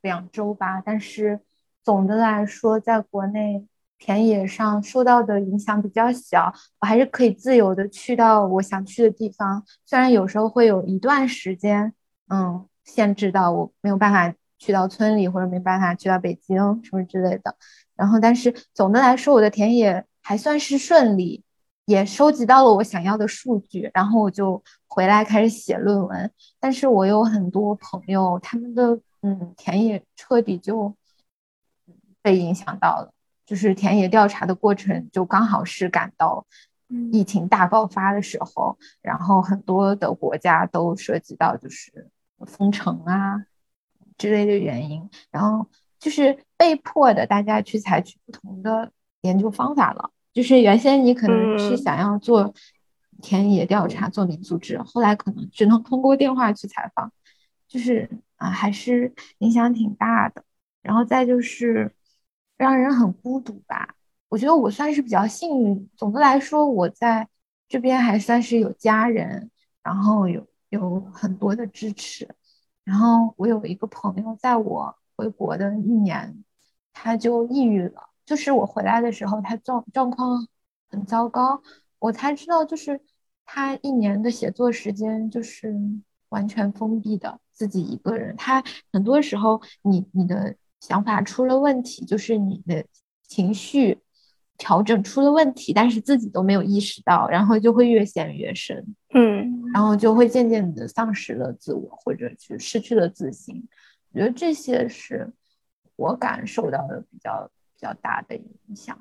[0.00, 1.40] 两周吧，但是
[1.82, 3.66] 总的来说，在国内
[3.98, 9.62] 田野上受到的影响比较小，我还是可以自由的去到我想去的地方。
[9.84, 11.92] 虽然有时候会有一段时间，
[12.30, 12.66] 嗯。
[12.84, 17.56] 限制到我没有办法去到村里，或者没办法去到北京什么之类的。
[17.96, 21.42] 然后，但是总的来说，我的田野还算是顺利，
[21.86, 23.90] 也收集到了我想要的数据。
[23.94, 26.30] 然后我就回来开始写论文。
[26.58, 30.94] 但是我有很多朋友，他们的嗯田野彻底就
[32.22, 33.12] 被影响到了，
[33.46, 36.46] 就是田野调查的过程就刚好是赶到
[37.12, 42.10] 疫情大爆发的时候，然后很多的国家都涉及到就是。
[42.46, 43.46] 封城啊
[44.18, 45.66] 之类的原因，然后
[45.98, 48.92] 就是被迫的，大家去采取不同的
[49.22, 50.10] 研究方法了。
[50.32, 52.52] 就是原先你可能是想要做
[53.22, 57.12] 田野调查、做民族志，后来可能只能通过电话去采访，
[57.68, 60.44] 就是啊，还是影响挺大的。
[60.82, 61.92] 然后再就是
[62.56, 63.94] 让人很孤独吧。
[64.28, 67.28] 我觉得我算是比较幸运，总的来说，我在
[67.68, 69.50] 这边还算是有家人，
[69.82, 70.46] 然后有。
[70.74, 72.28] 有很多的支持，
[72.84, 76.44] 然后我有一个朋友，在我回国的一年，
[76.92, 78.10] 他就抑郁了。
[78.26, 80.46] 就是我回来的时候，他状状况
[80.90, 81.62] 很糟糕，
[81.98, 83.00] 我才知道，就是
[83.44, 85.74] 他一年的写作时间就是
[86.30, 88.34] 完全封闭的，自己一个人。
[88.36, 92.86] 他很多时候，你你的想法出了问题，就是你的
[93.26, 94.00] 情绪
[94.56, 98.84] 调整出了问题，但是自己都没有意识到，然后就会越陷越深。
[99.14, 99.62] 嗯。
[99.72, 103.66] 然后就会渐渐的丧失了自我，或者去失去了自信。
[104.12, 105.32] 我觉得这些是
[105.96, 108.96] 我感受到的比较比较大的影响。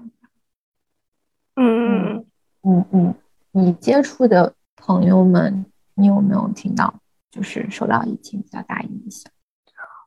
[1.55, 2.25] 嗯嗯
[2.63, 3.15] 嗯嗯，
[3.51, 5.63] 你接触的朋友们，
[5.93, 9.31] 你有没有听到就是受到疫情比较大影响？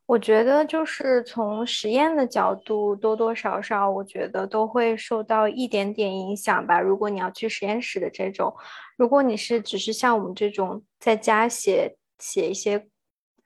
[0.07, 6.81] 我觉得就是从实验的角度，多多少少我觉得都会受到一点点影响吧。
[6.81, 8.55] 如果你要去实验室的这种，
[8.97, 12.87] 如果你是只是像我们这种在家写写一些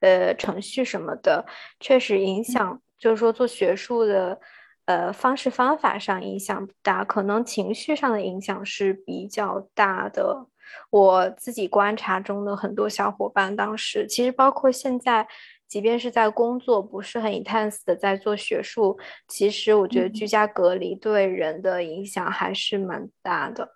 [0.01, 1.47] 呃程序什么的，
[1.81, 4.39] 确实影响，就是说做学术的
[4.85, 10.47] 呃方式方法上影响不大，可能情绪上的影响是比较大的。
[10.91, 15.27] 我自己观察中的很多小伙伴，当时其实包括现在。
[15.71, 23.71] 即便是在工作不是很 intense 的在做学术，其实我觉得居家隔离对人的影响还是蛮大的。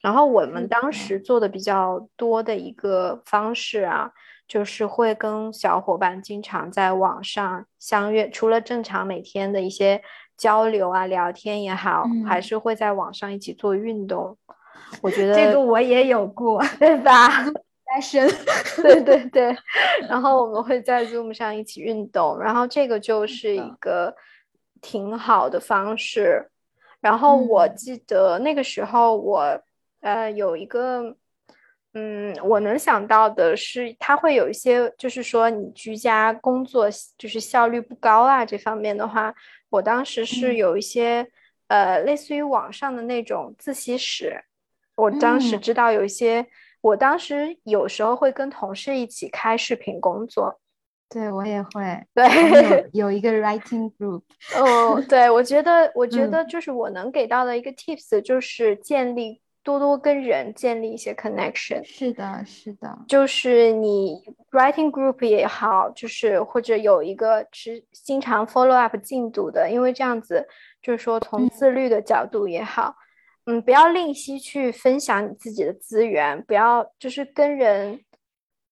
[0.00, 4.12] 然后我们当时做的比较多的一个方式啊，
[4.46, 10.00] 就是会跟小伙伴经常在网上相约，除了正常每天的一些
[10.36, 14.38] 交流啊、聊天也好，还是会在网上一起做运动。
[15.02, 17.28] 我觉得这个我也有过，对吧？
[17.88, 18.28] 单身，
[18.82, 19.56] 对对对，
[20.08, 24.14] 然后我们会在 Zoom 上一起运动，然后这个就是一个
[24.80, 26.50] 挺好的方式。
[27.00, 29.62] 然后我记得那个时候，我
[30.00, 31.16] 呃有一个，
[31.94, 39.32] 嗯，我能想到的是，他会有一些，就是说你居家工作就是效率不高啊这方面的话，
[39.70, 41.28] 我当时是有一些
[41.68, 44.42] 呃类似于网上的那种自习室，
[44.96, 46.46] 我当时知道有一些。
[46.86, 50.60] 我当时有时候会跟同事一起开视频工作，
[51.08, 54.22] 对我也会， 对，有一个 writing group。
[54.56, 61.82] 哦，对，我觉得，我觉得就是我能给到的一个 tips 就是建立多多跟人建立一些 connection。
[61.82, 64.22] 是的，是的，就是你
[64.52, 70.46] writing group 也好，就是或者有一个持经常 follow up 进度的，因为这样子
[70.80, 72.90] 就是说从自律的角度也好。
[72.90, 73.05] 嗯，
[73.64, 78.00] 不要吝惜去分享你自己的资源，不要就是跟人，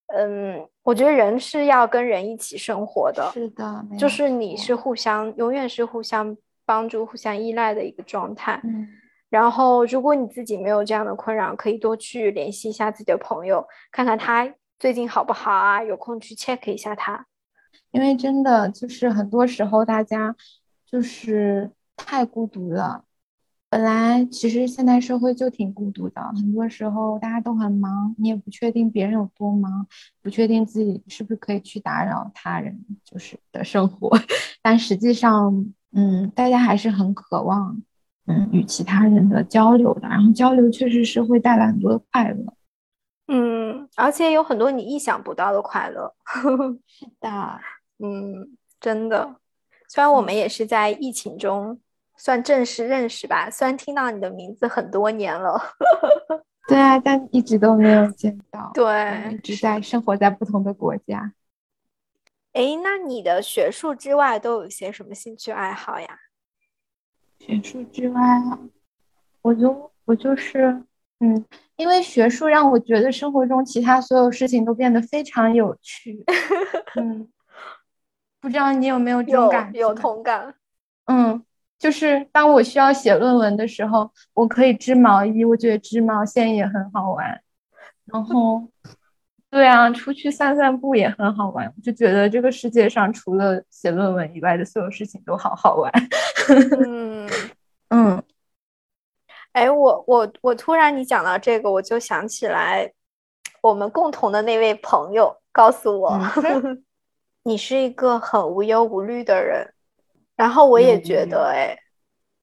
[0.09, 8.61] 嗯，我觉得人是要跟人一起生活的，是的，就是你是互相，永远是互相帮助、互相依赖的一个状态。
[8.65, 8.89] 嗯，
[9.31, 17.27] 然后如果你自己没有这样的困扰，可以多去联系一下自己的朋友，看看他最近好不好啊，有空去 check 一下他。
[17.93, 20.35] 因为真的就是很多时候大家
[20.85, 23.04] 就是太孤独了。
[23.75, 29.85] 本来其实现代社会就挺孤独的，很多时候大家都很忙，你也不确定别人有多忙，
[30.23, 34.17] 不确定自己是不是可以去打扰他人就是的生活。
[34.63, 37.83] 但实际上，嗯，大家还是很渴望，
[38.27, 40.07] 嗯，与其他人的交流的。
[40.07, 42.55] 然后交流确实是会带来很多的快乐。
[43.27, 46.15] 嗯，而且有很多你意想不到的快乐。
[46.87, 47.61] 是的。
[47.99, 49.35] 嗯，真的，
[49.89, 51.81] 虽然我们也是在疫情中
[52.17, 55.61] 算正式认识吧，虽然听到你的名字很多年了，
[56.69, 61.33] 对啊，但一直都没有见到，对，一直在生活在不同的国家。
[62.53, 66.19] 哎，那你的学术之外都有些什么兴趣爱好呀？
[67.41, 68.59] 学术之外啊，
[69.43, 70.83] 我就我就是，
[71.21, 71.45] 嗯，
[71.77, 76.25] 因为学术让我觉得生活中其他所有事情都变得非常有趣，
[76.97, 77.29] 嗯。
[78.41, 79.81] 不知道你有没有这种感觉？
[79.81, 80.55] 有同感。
[81.07, 81.43] 嗯，
[81.85, 87.39] 就是当我需要写论文的时候，我可以织毛衣，我觉得织毛线也很好玩。
[88.07, 88.67] 然后，
[89.51, 91.71] 对啊，出去散散步也很好玩。
[91.83, 95.93] 就觉得这个世界上除了写论文以外的所有事情都好好玩。
[96.87, 97.29] 嗯
[97.91, 98.23] 嗯。
[99.53, 102.91] 哎，我我我突然你讲到这个，我就想起来
[103.61, 106.19] 我们共同的那位朋友告诉我。
[107.45, 109.74] 你是一个很无忧无虑的人，
[110.37, 111.79] 然后我也觉得，哎，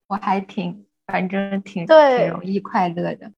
[0.08, 3.32] 我还挺，反正挺挺容易快乐的。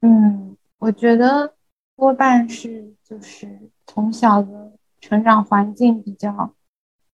[0.00, 1.54] 嗯，我觉得
[1.96, 6.54] 多半是就是从小的成长环境比较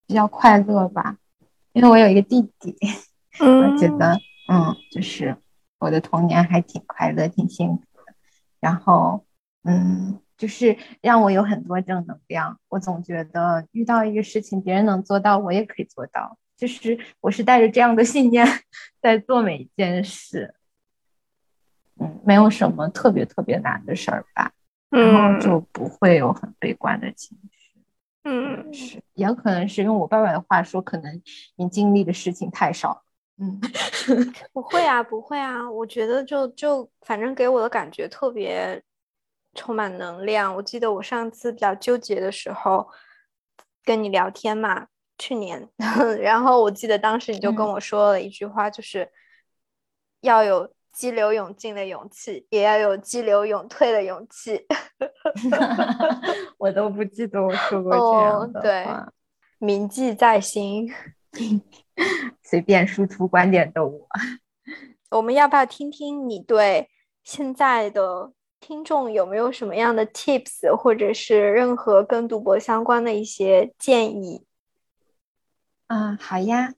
[0.06, 1.18] 比较快乐吧，
[1.72, 2.76] 因为我有一个弟弟，
[3.40, 4.18] 我觉得，
[4.48, 5.36] 嗯，就是
[5.78, 8.14] 我的童年还挺快乐，挺幸福的。
[8.60, 9.24] 然后，
[9.62, 10.18] 嗯。
[10.36, 12.58] 就是让我有很多正能量。
[12.68, 16.36] 我总觉得遇到一个事情，别人能做到，我也可以做到。
[16.56, 18.46] 就是我是带着这样的信念
[19.00, 20.54] 在做每一件事。
[21.98, 24.52] 嗯，没有什么特别特别难的事儿吧，
[24.90, 27.80] 然后就不会有很悲观的情绪。
[28.24, 31.22] 嗯，是，也可能是用我爸爸的话说，可能
[31.56, 33.02] 你经历的事情太少。
[33.38, 33.60] 嗯，
[34.52, 35.70] 不会啊，不会啊。
[35.70, 38.82] 我觉得就就反正给我的感觉特别。
[39.54, 40.54] 充满能量。
[40.56, 42.88] 我记得我上次比较纠结的时候，
[43.84, 44.86] 跟你聊天嘛，
[45.18, 45.68] 去年，
[46.20, 49.10] 然后我记得当时你就跟我说了一句话，就是
[50.20, 54.66] 要有激流勇进的勇气，也要有激流勇退的勇气。
[56.58, 59.12] 我都不记得我说过这样的话，
[59.58, 60.92] 铭记在心。
[62.44, 64.06] 随便输出观点的我，
[65.10, 66.88] 我们要不要听听你对
[67.24, 68.32] 现在的？
[68.66, 74.46] 听众有没有什么样的 tips，或者是任何跟赌博相关的一些建议？
[75.86, 76.72] 啊，好呀，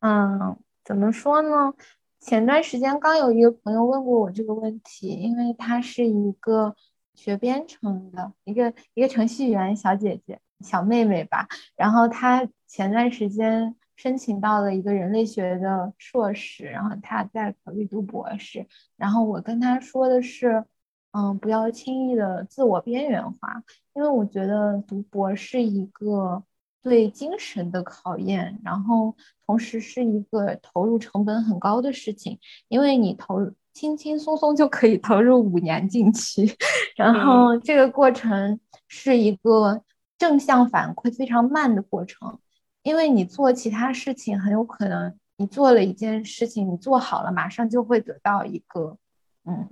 [0.00, 1.72] 嗯，怎么说呢？
[2.20, 6.76] 前段时间刚有一个朋友问过我这个问题，因为她是一个
[7.14, 11.48] 学编程的一个一个程序员小姐姐、小妹妹吧。
[11.74, 18.66] 然后她前段时间申请到了一个人类学的硕士，然后她在考虑读博士。
[18.98, 20.66] 然后我跟她说的是。
[21.12, 23.62] 嗯，不要轻易的自我边缘化，
[23.94, 26.40] 因为我觉得读博是一个
[26.82, 32.38] 对精神的考验，然后同时是一个投入成本很高的事情，
[32.68, 36.56] 因为你投入轻轻松松就可以投入五年进去，
[36.94, 39.82] 然后这个过程是一个
[40.16, 42.38] 正向反馈非常慢的过程，
[42.84, 48.96] 因为你做其他事情很有可能你做了一件事情，你做好了马上就会得到一个
[49.44, 49.68] 嗯。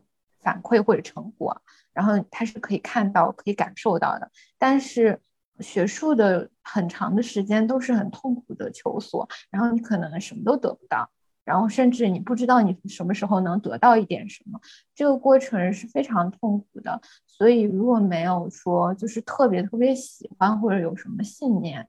[0.49, 1.61] 反馈或者成果，
[1.93, 4.31] 然后他是可以看到、可以感受到的。
[4.57, 5.21] 但是
[5.61, 11.11] 学术的很长的时间都是很痛苦的求索，然后你可能什么都得不到，
[11.45, 14.59] 然后甚至你不知道你什么时候能得到一点什么。
[14.95, 16.99] 这个过程是非常痛苦的。
[17.27, 21.87] 所以如果没有说就是特别特别喜欢或者有什么信念，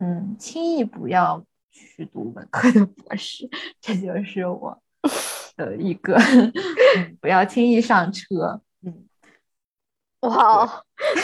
[0.00, 3.48] 嗯，轻易不要去读文科的博士。
[3.80, 4.82] 这就是我。
[5.56, 6.16] 的一个，
[7.20, 8.60] 不要轻易上车。
[8.82, 9.06] 嗯，
[10.20, 10.66] 哇，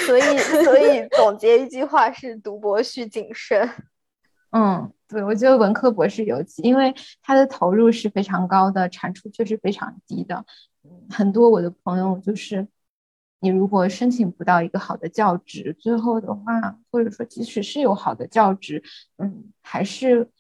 [0.07, 3.69] 所以所以总结一句话是：读博需谨慎。
[4.51, 10.45] 嗯，对，我觉得文科博士尤其，因为他的投入是非常高的，产出却是非常低的。
[11.11, 12.67] 很多我的朋友就是，
[13.41, 18.83] 你如果申请不到一个好的教职，最后的话，或者说即使是有好的教职，
[19.19, 20.31] 嗯，还是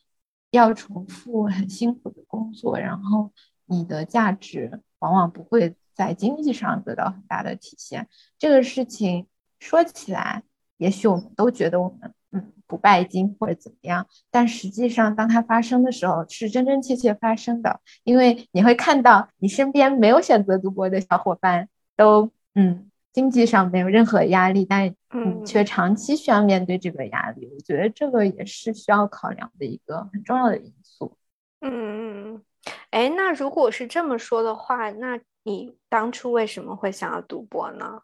[0.53, 3.30] 要重复很辛苦的工作，然后
[3.69, 8.09] 你的价值往往不会在经济上得到很大的体现。
[8.39, 9.27] 这个事情
[9.61, 10.43] 说起来，
[10.79, 12.12] 也许我们都觉得我们。
[12.31, 17.81] 嗯，不拜金或者怎么样，但实际上，当它发生的时候，是真真切切发生的。
[18.05, 27.49] 因为你会看到，你身边没有选择读博的小伙伴，都嗯，经济上没有任何压力，但嗯，却长期需要面对这个压力。
[27.51, 31.16] 我觉得这个也是需要考量的一个很重要的因素。
[31.62, 32.43] 嗯嗯嗯，
[32.91, 38.03] 哎，那如果是这么说的话，那你当初为什么会想要读博呢？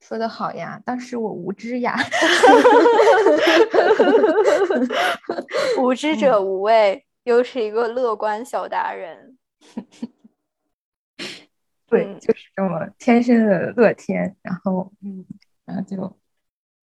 [0.00, 1.96] 说的好呀，当时我无知呀，
[5.78, 9.36] 无知者无畏，又是一个乐观小达人。
[11.88, 15.24] 对，就是这么天生的乐天，然后嗯，
[15.64, 15.96] 然后就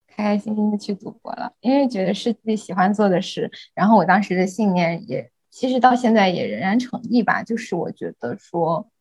[0.07, 3.49] 开开心心的去读博了，因为觉得是自己喜欢做的事。
[3.73, 8.91] 然后我当时的信念也，其实到现在也仍然成立吧，就是我觉得说，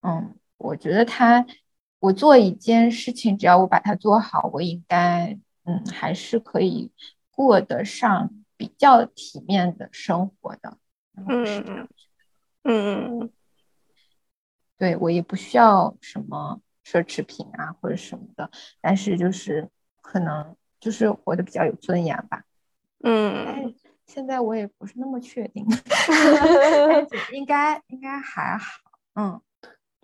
[0.00, 1.46] 嗯，我觉得他。
[2.00, 6.90] 我做一件事情，只要我把它做好，我应该，嗯，还是可以
[7.30, 10.76] 过得上比较体面的生活的。
[11.14, 11.88] 嗯嗯
[12.64, 13.30] 嗯嗯，
[14.76, 18.50] 对我也不需要什么奢侈品啊或者什么的，
[18.82, 19.70] 但是就是
[20.02, 22.44] 可能就是活得比较有尊严吧。
[23.02, 23.74] 嗯，
[24.06, 25.64] 现在我也不是那么确定，
[27.32, 28.72] 应该应该还好。
[29.14, 29.40] 嗯。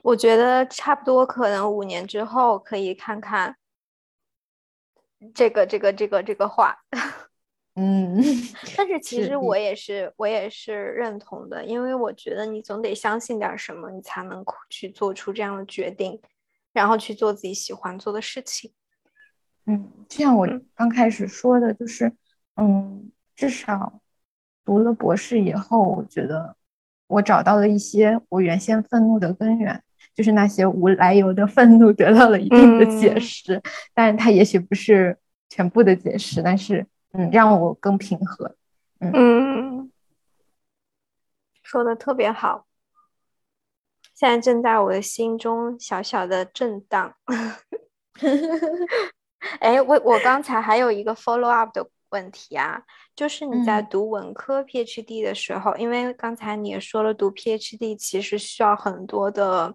[0.03, 3.55] 我觉得差不多，可能五年之后可以看看
[5.35, 6.75] 这个、这个、这个、这个画。
[7.77, 8.17] 嗯，
[8.79, 16.19] 但是其实我也是，我也是认同的，因为我觉得你总得相信点什么，你才能去做出这样的决定，
[16.73, 18.73] 然后去做自己喜欢做的事情。
[19.67, 22.11] 嗯，就像我刚开始说的，就是，
[22.57, 24.01] 嗯，至少
[24.67, 26.55] 读了博士以后，我觉得
[27.07, 29.83] 我找到了一些我原先愤怒的根源。
[30.15, 33.63] 就是那些无来由的愤怒得到了一定的解释，
[33.95, 35.17] 但是它也许不是
[35.49, 38.55] 全部的解释，但是嗯，让我更平和。
[38.99, 39.91] 嗯，
[41.63, 42.67] 说的特别好。
[44.15, 47.15] 现在正在我的心中小小的震荡。
[49.61, 52.83] 哎，我我刚才还有一个 follow up 的问题啊，
[53.17, 59.75] 就是你在读文科 PhD 的时候，因为刚才你也说了，读 PhD 其实需要很多的。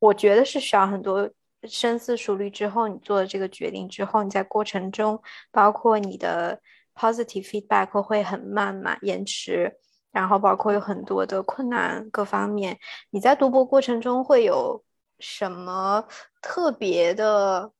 [0.00, 1.30] 我觉得是需要很多
[1.62, 6.60] 深思熟虑之后，你做的这个决定之后，你在过程中，包括你的
[6.94, 9.78] positive feedback 会很慢嘛，延迟，
[10.12, 12.78] 然后包括有很多的困难各方面，
[13.10, 14.84] 你在读博过程中会有
[15.18, 16.06] 什么
[16.42, 17.72] 特别的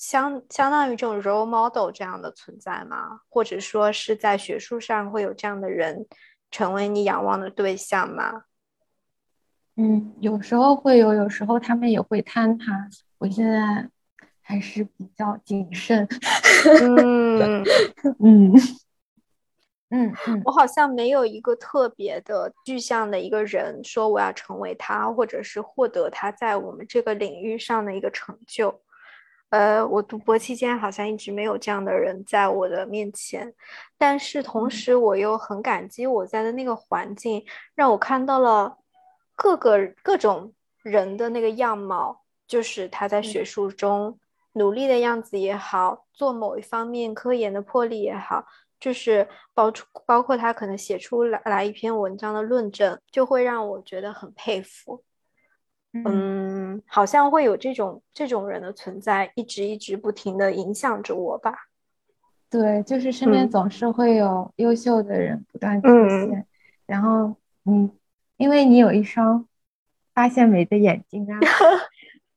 [0.00, 3.20] 相相当于这种 role model 这样的存在吗？
[3.28, 6.06] 或者说是在学术上会有这样的人
[6.50, 8.44] 成为你仰望的对象吗？
[9.76, 12.88] 嗯，有时候会有，有时候他们也会坍塌。
[13.18, 13.90] 我现在
[14.40, 16.08] 还是比较谨慎。
[16.80, 17.62] 嗯
[18.20, 18.54] 嗯
[19.90, 28.80] 嗯嗯，我好像没有一个特别的具象的一个人说我要成为他，或者是获得他在我们这个领域上的一个成就。
[29.50, 33.52] 呃，我读博期间好像一直没有这样的人在我的面前，
[33.96, 37.44] 但是同时我又很感激我在的那个环境，
[37.74, 38.78] 让我看到了。
[39.42, 44.18] 各个各种人的那个样貌，就是他在学术中
[44.52, 48.44] 努力的样子也好，做某一方面科研的魄力也好，
[48.78, 55.02] 就是包出包括他可能写出来来一篇文章的论证，就会让我觉得很佩服。
[55.92, 61.54] 嗯，好像会有这种这种人的存在，一直一直不停的影响着我吧。
[62.48, 66.46] 对，就是身边总是会有优秀的人不断出现，
[66.86, 67.34] 然后
[67.64, 67.90] 嗯。
[68.36, 69.46] 因为你有一双
[70.14, 71.38] 发现美的眼睛啊，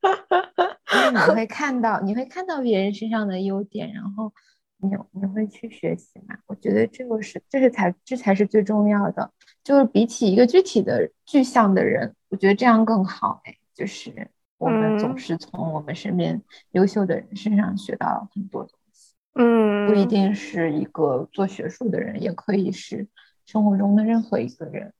[0.93, 4.33] 因为你会看到，你会看到别人身上的优点，然后
[4.79, 6.35] 你你会去学习嘛？
[6.47, 9.31] 我觉得这个是，这是才，这才是最重要的。
[9.64, 13.41] 就是比起一个具体的具象的人，我觉得这样更好。
[13.45, 16.41] 哎，就是我们总是从我们身边
[16.72, 19.14] 优秀的人身上学到很多东西。
[19.36, 23.07] 嗯，不一定是一个做学术的人，也可以是
[23.45, 24.93] 生活中的任何一个人。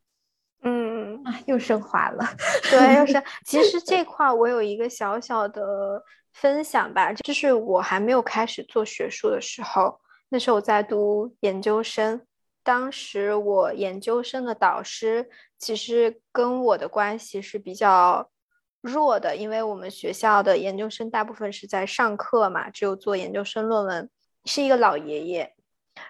[0.62, 2.26] 嗯啊，又升华了。
[2.72, 3.22] 对，又是。
[3.46, 6.02] 其实这块我有一个小小的
[6.32, 10.00] 分享吧，就是我还没有开始做学术的时候，
[10.30, 12.22] 那时候我在读研究生，
[12.64, 18.30] 当时我研究生的导师其实跟我的关系是比较
[18.82, 24.10] 弱的，因为我们学校的研究生大部分是在上课嘛，只有做研究生论文，
[24.46, 25.54] 是一个老爷爷。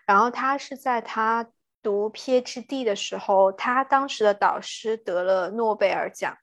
[0.05, 1.49] 然后他是在他
[1.81, 6.37] 读 PhD 的时候，他当时的导师得了诺贝尔奖。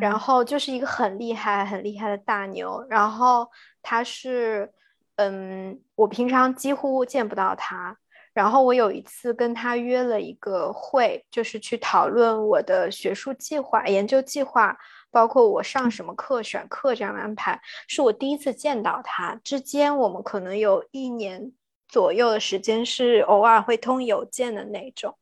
[0.00, 2.86] 然后就是一个很厉害、很厉害的大牛。
[2.88, 3.50] 然后
[3.82, 4.72] 他是，
[5.16, 7.98] 嗯，我平常几乎见不到他。
[8.36, 14.76] 然后我有一次跟他约了一个会，就是去讨论我的学术计划、研究计划，
[15.10, 17.58] 包括我上什么课、选课这样的安排。
[17.88, 21.50] 是我第一次见到他，之间我们可能有一年
[21.88, 25.16] 左右的时间是偶尔会通邮件的那种。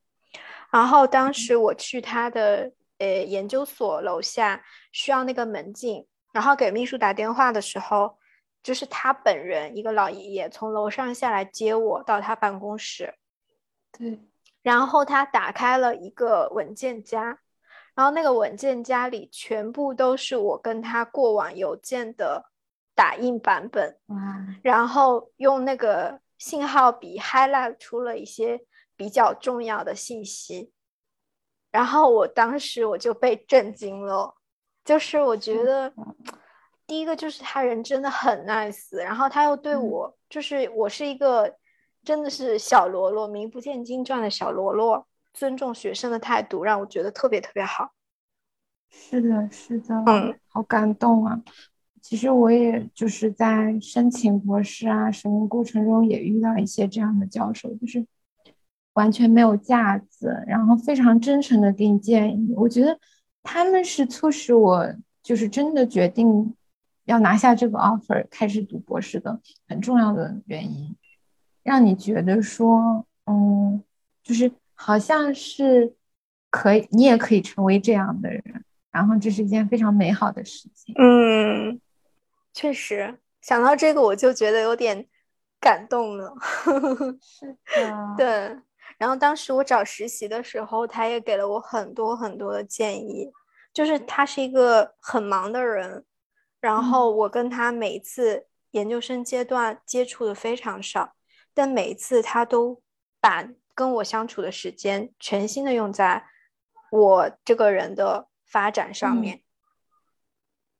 [0.72, 2.72] 然后当时我去他的。
[2.98, 8.16] 呃，研究所楼下需要那个门禁，然后给秘书打电话的时候，
[8.64, 13.14] 就是他本人一个老爷爷从楼上下来接我到他办公室。
[13.92, 14.18] 对，
[14.62, 17.38] 然后他打开了一个文件夹，
[17.94, 22.46] 然后那个文件夹里全部都是我跟他过往邮件的
[22.94, 23.98] 打印版本。
[24.06, 24.16] 哇！
[24.62, 28.64] 然后用那个信号笔 highlight 出了一些
[28.96, 30.72] 比较重要的信息。
[31.70, 34.34] 然后我当时我就被震惊了，
[34.84, 35.92] 就是我觉得
[36.86, 41.56] 第一个就是他人真的很 nice，然后他又对我，就是我是一个
[42.04, 47.92] 真的是小喽啰，名不见经传的小喽啰，尊重学生的态度让我觉得特别特别好。
[48.90, 51.42] 是的，是的，嗯，好感动啊！
[52.00, 58.06] 其实我也就是在申请博士啊什么过程中也遇到一些这样的教授，就是。
[58.94, 62.54] 完全没有架子，然后非常真诚的给你建议。
[62.56, 62.96] 我觉得
[63.42, 64.86] 他们是促使我
[65.20, 66.54] 就是真的决定
[67.04, 70.96] 要拿下这个 offer，开始读博士的很重要的原因，
[71.62, 73.82] 让你觉得说，嗯，
[74.22, 75.94] 就是好像是
[76.50, 80.94] 可以，你也可以成为这样的人，然后这是一件非常美好的事情。
[80.98, 81.80] 嗯，
[82.52, 85.06] 确实，想到这个我就觉得有点
[85.60, 86.34] 感动了。
[87.20, 87.46] 是
[87.76, 88.58] 的，对。
[88.96, 93.30] 然后当时我找实习的时候，他也给了我很多很多的建议。
[93.72, 96.04] 就是他是一个很忙的人，
[96.64, 101.14] 然后我跟他每一次研究生阶段接触的非常少，
[101.52, 102.80] 但每一次他都
[103.20, 106.24] 把跟我相处的时间全心的用在
[106.90, 109.42] 我这个人的发展上面，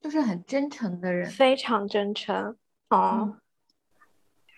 [0.01, 2.57] 就是很真诚的人，非常真诚。
[2.89, 3.37] 哦，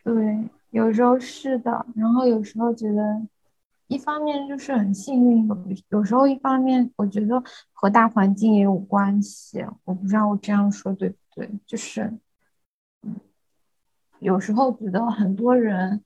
[0.05, 3.27] 对，有时候是的，然后有时候觉得。
[3.89, 5.59] 一方面就是很幸运，有
[5.91, 7.41] 有时候一方面我觉得
[7.73, 9.65] 和大环境也有关系。
[9.85, 12.13] 我不知道我这样说对不对，就是，
[13.03, 13.15] 嗯，
[14.19, 16.03] 有时候觉得很多人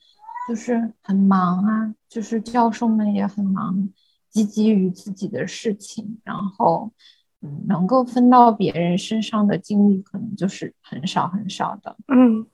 [0.46, 3.88] 就是很忙啊，就是教授们也很忙，
[4.28, 6.92] 积极于自己的事情，然后，
[7.40, 11.96] 嗯，能够分到别人身上的精力可能就是很少很少的。
[12.08, 12.46] 嗯，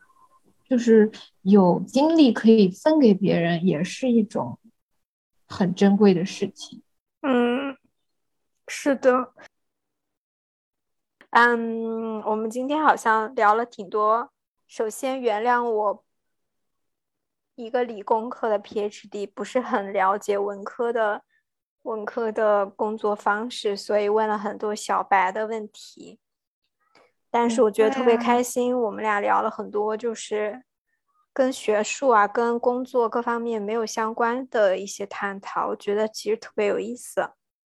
[0.69, 1.11] 就是
[1.43, 4.57] 有精力可以分给别人，也是一种。
[5.49, 6.83] 很珍贵的事情，
[7.23, 7.77] 嗯，
[8.67, 9.33] 是的，
[11.31, 14.31] 嗯，我们今天好像聊了挺多。
[14.67, 16.05] 首先，原谅我
[17.55, 21.23] 一个理工科的 PhD 不是很了解文科的
[21.83, 26.19] 文科的工作方式，所以问了很多小白的问题。
[27.31, 30.66] 但是我觉得特别开心，我们俩聊了很多，就是。
[31.37, 37.29] 跟学术啊，跟工作各方面没有相关的一些探讨，我觉得其实特别有意思。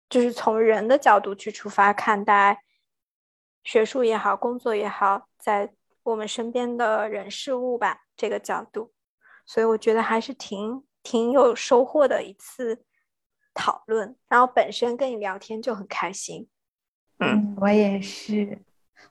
[0.09, 2.63] 就是从人的角度去出发看待
[3.65, 5.73] 学术也好，工作也好，在
[6.05, 8.93] 我们身边的人事物吧这个角度，
[9.45, 12.85] 所以我觉得还是挺挺有收获的一次
[13.53, 14.15] 讨论。
[14.29, 16.49] 然后本身跟你聊天就很开心。
[17.19, 18.63] 嗯，我也是。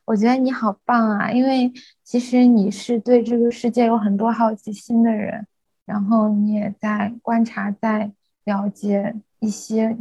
[0.05, 1.71] 我觉得你好棒啊，因为
[2.03, 5.45] 其实你是对这个世界有很多好奇心的人，
[5.85, 8.11] 然后你也在观察，在
[8.45, 9.95] 了解一些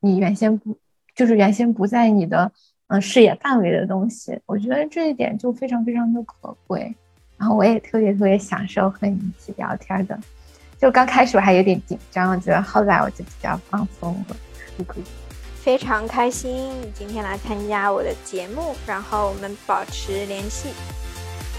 [0.00, 0.76] 你原先不
[1.14, 2.50] 就是原先不在你的
[2.88, 4.38] 嗯视野范围的东西。
[4.46, 6.94] 我觉得这一点就非常非常的可贵。
[7.38, 10.16] 然后我也特别特别享受和你一起聊天的，
[10.78, 14.36] 就刚开始我还有点紧张，我觉得后来我就比较放松了。
[14.86, 15.04] 可以
[15.62, 20.68] 非常开心你今天来参加我的节目，然后我们保持联系。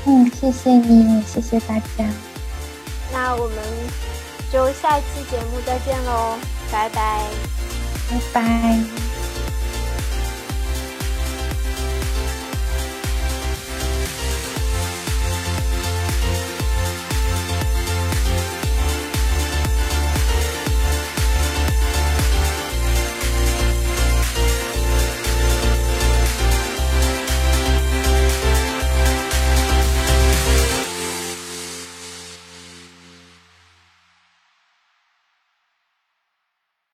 [0.05, 2.05] 嗯，谢谢你，谢谢大家。
[3.13, 3.57] 那我们
[4.51, 6.35] 就下一期节目再见喽，
[6.71, 7.21] 拜拜，
[8.09, 9.12] 拜拜。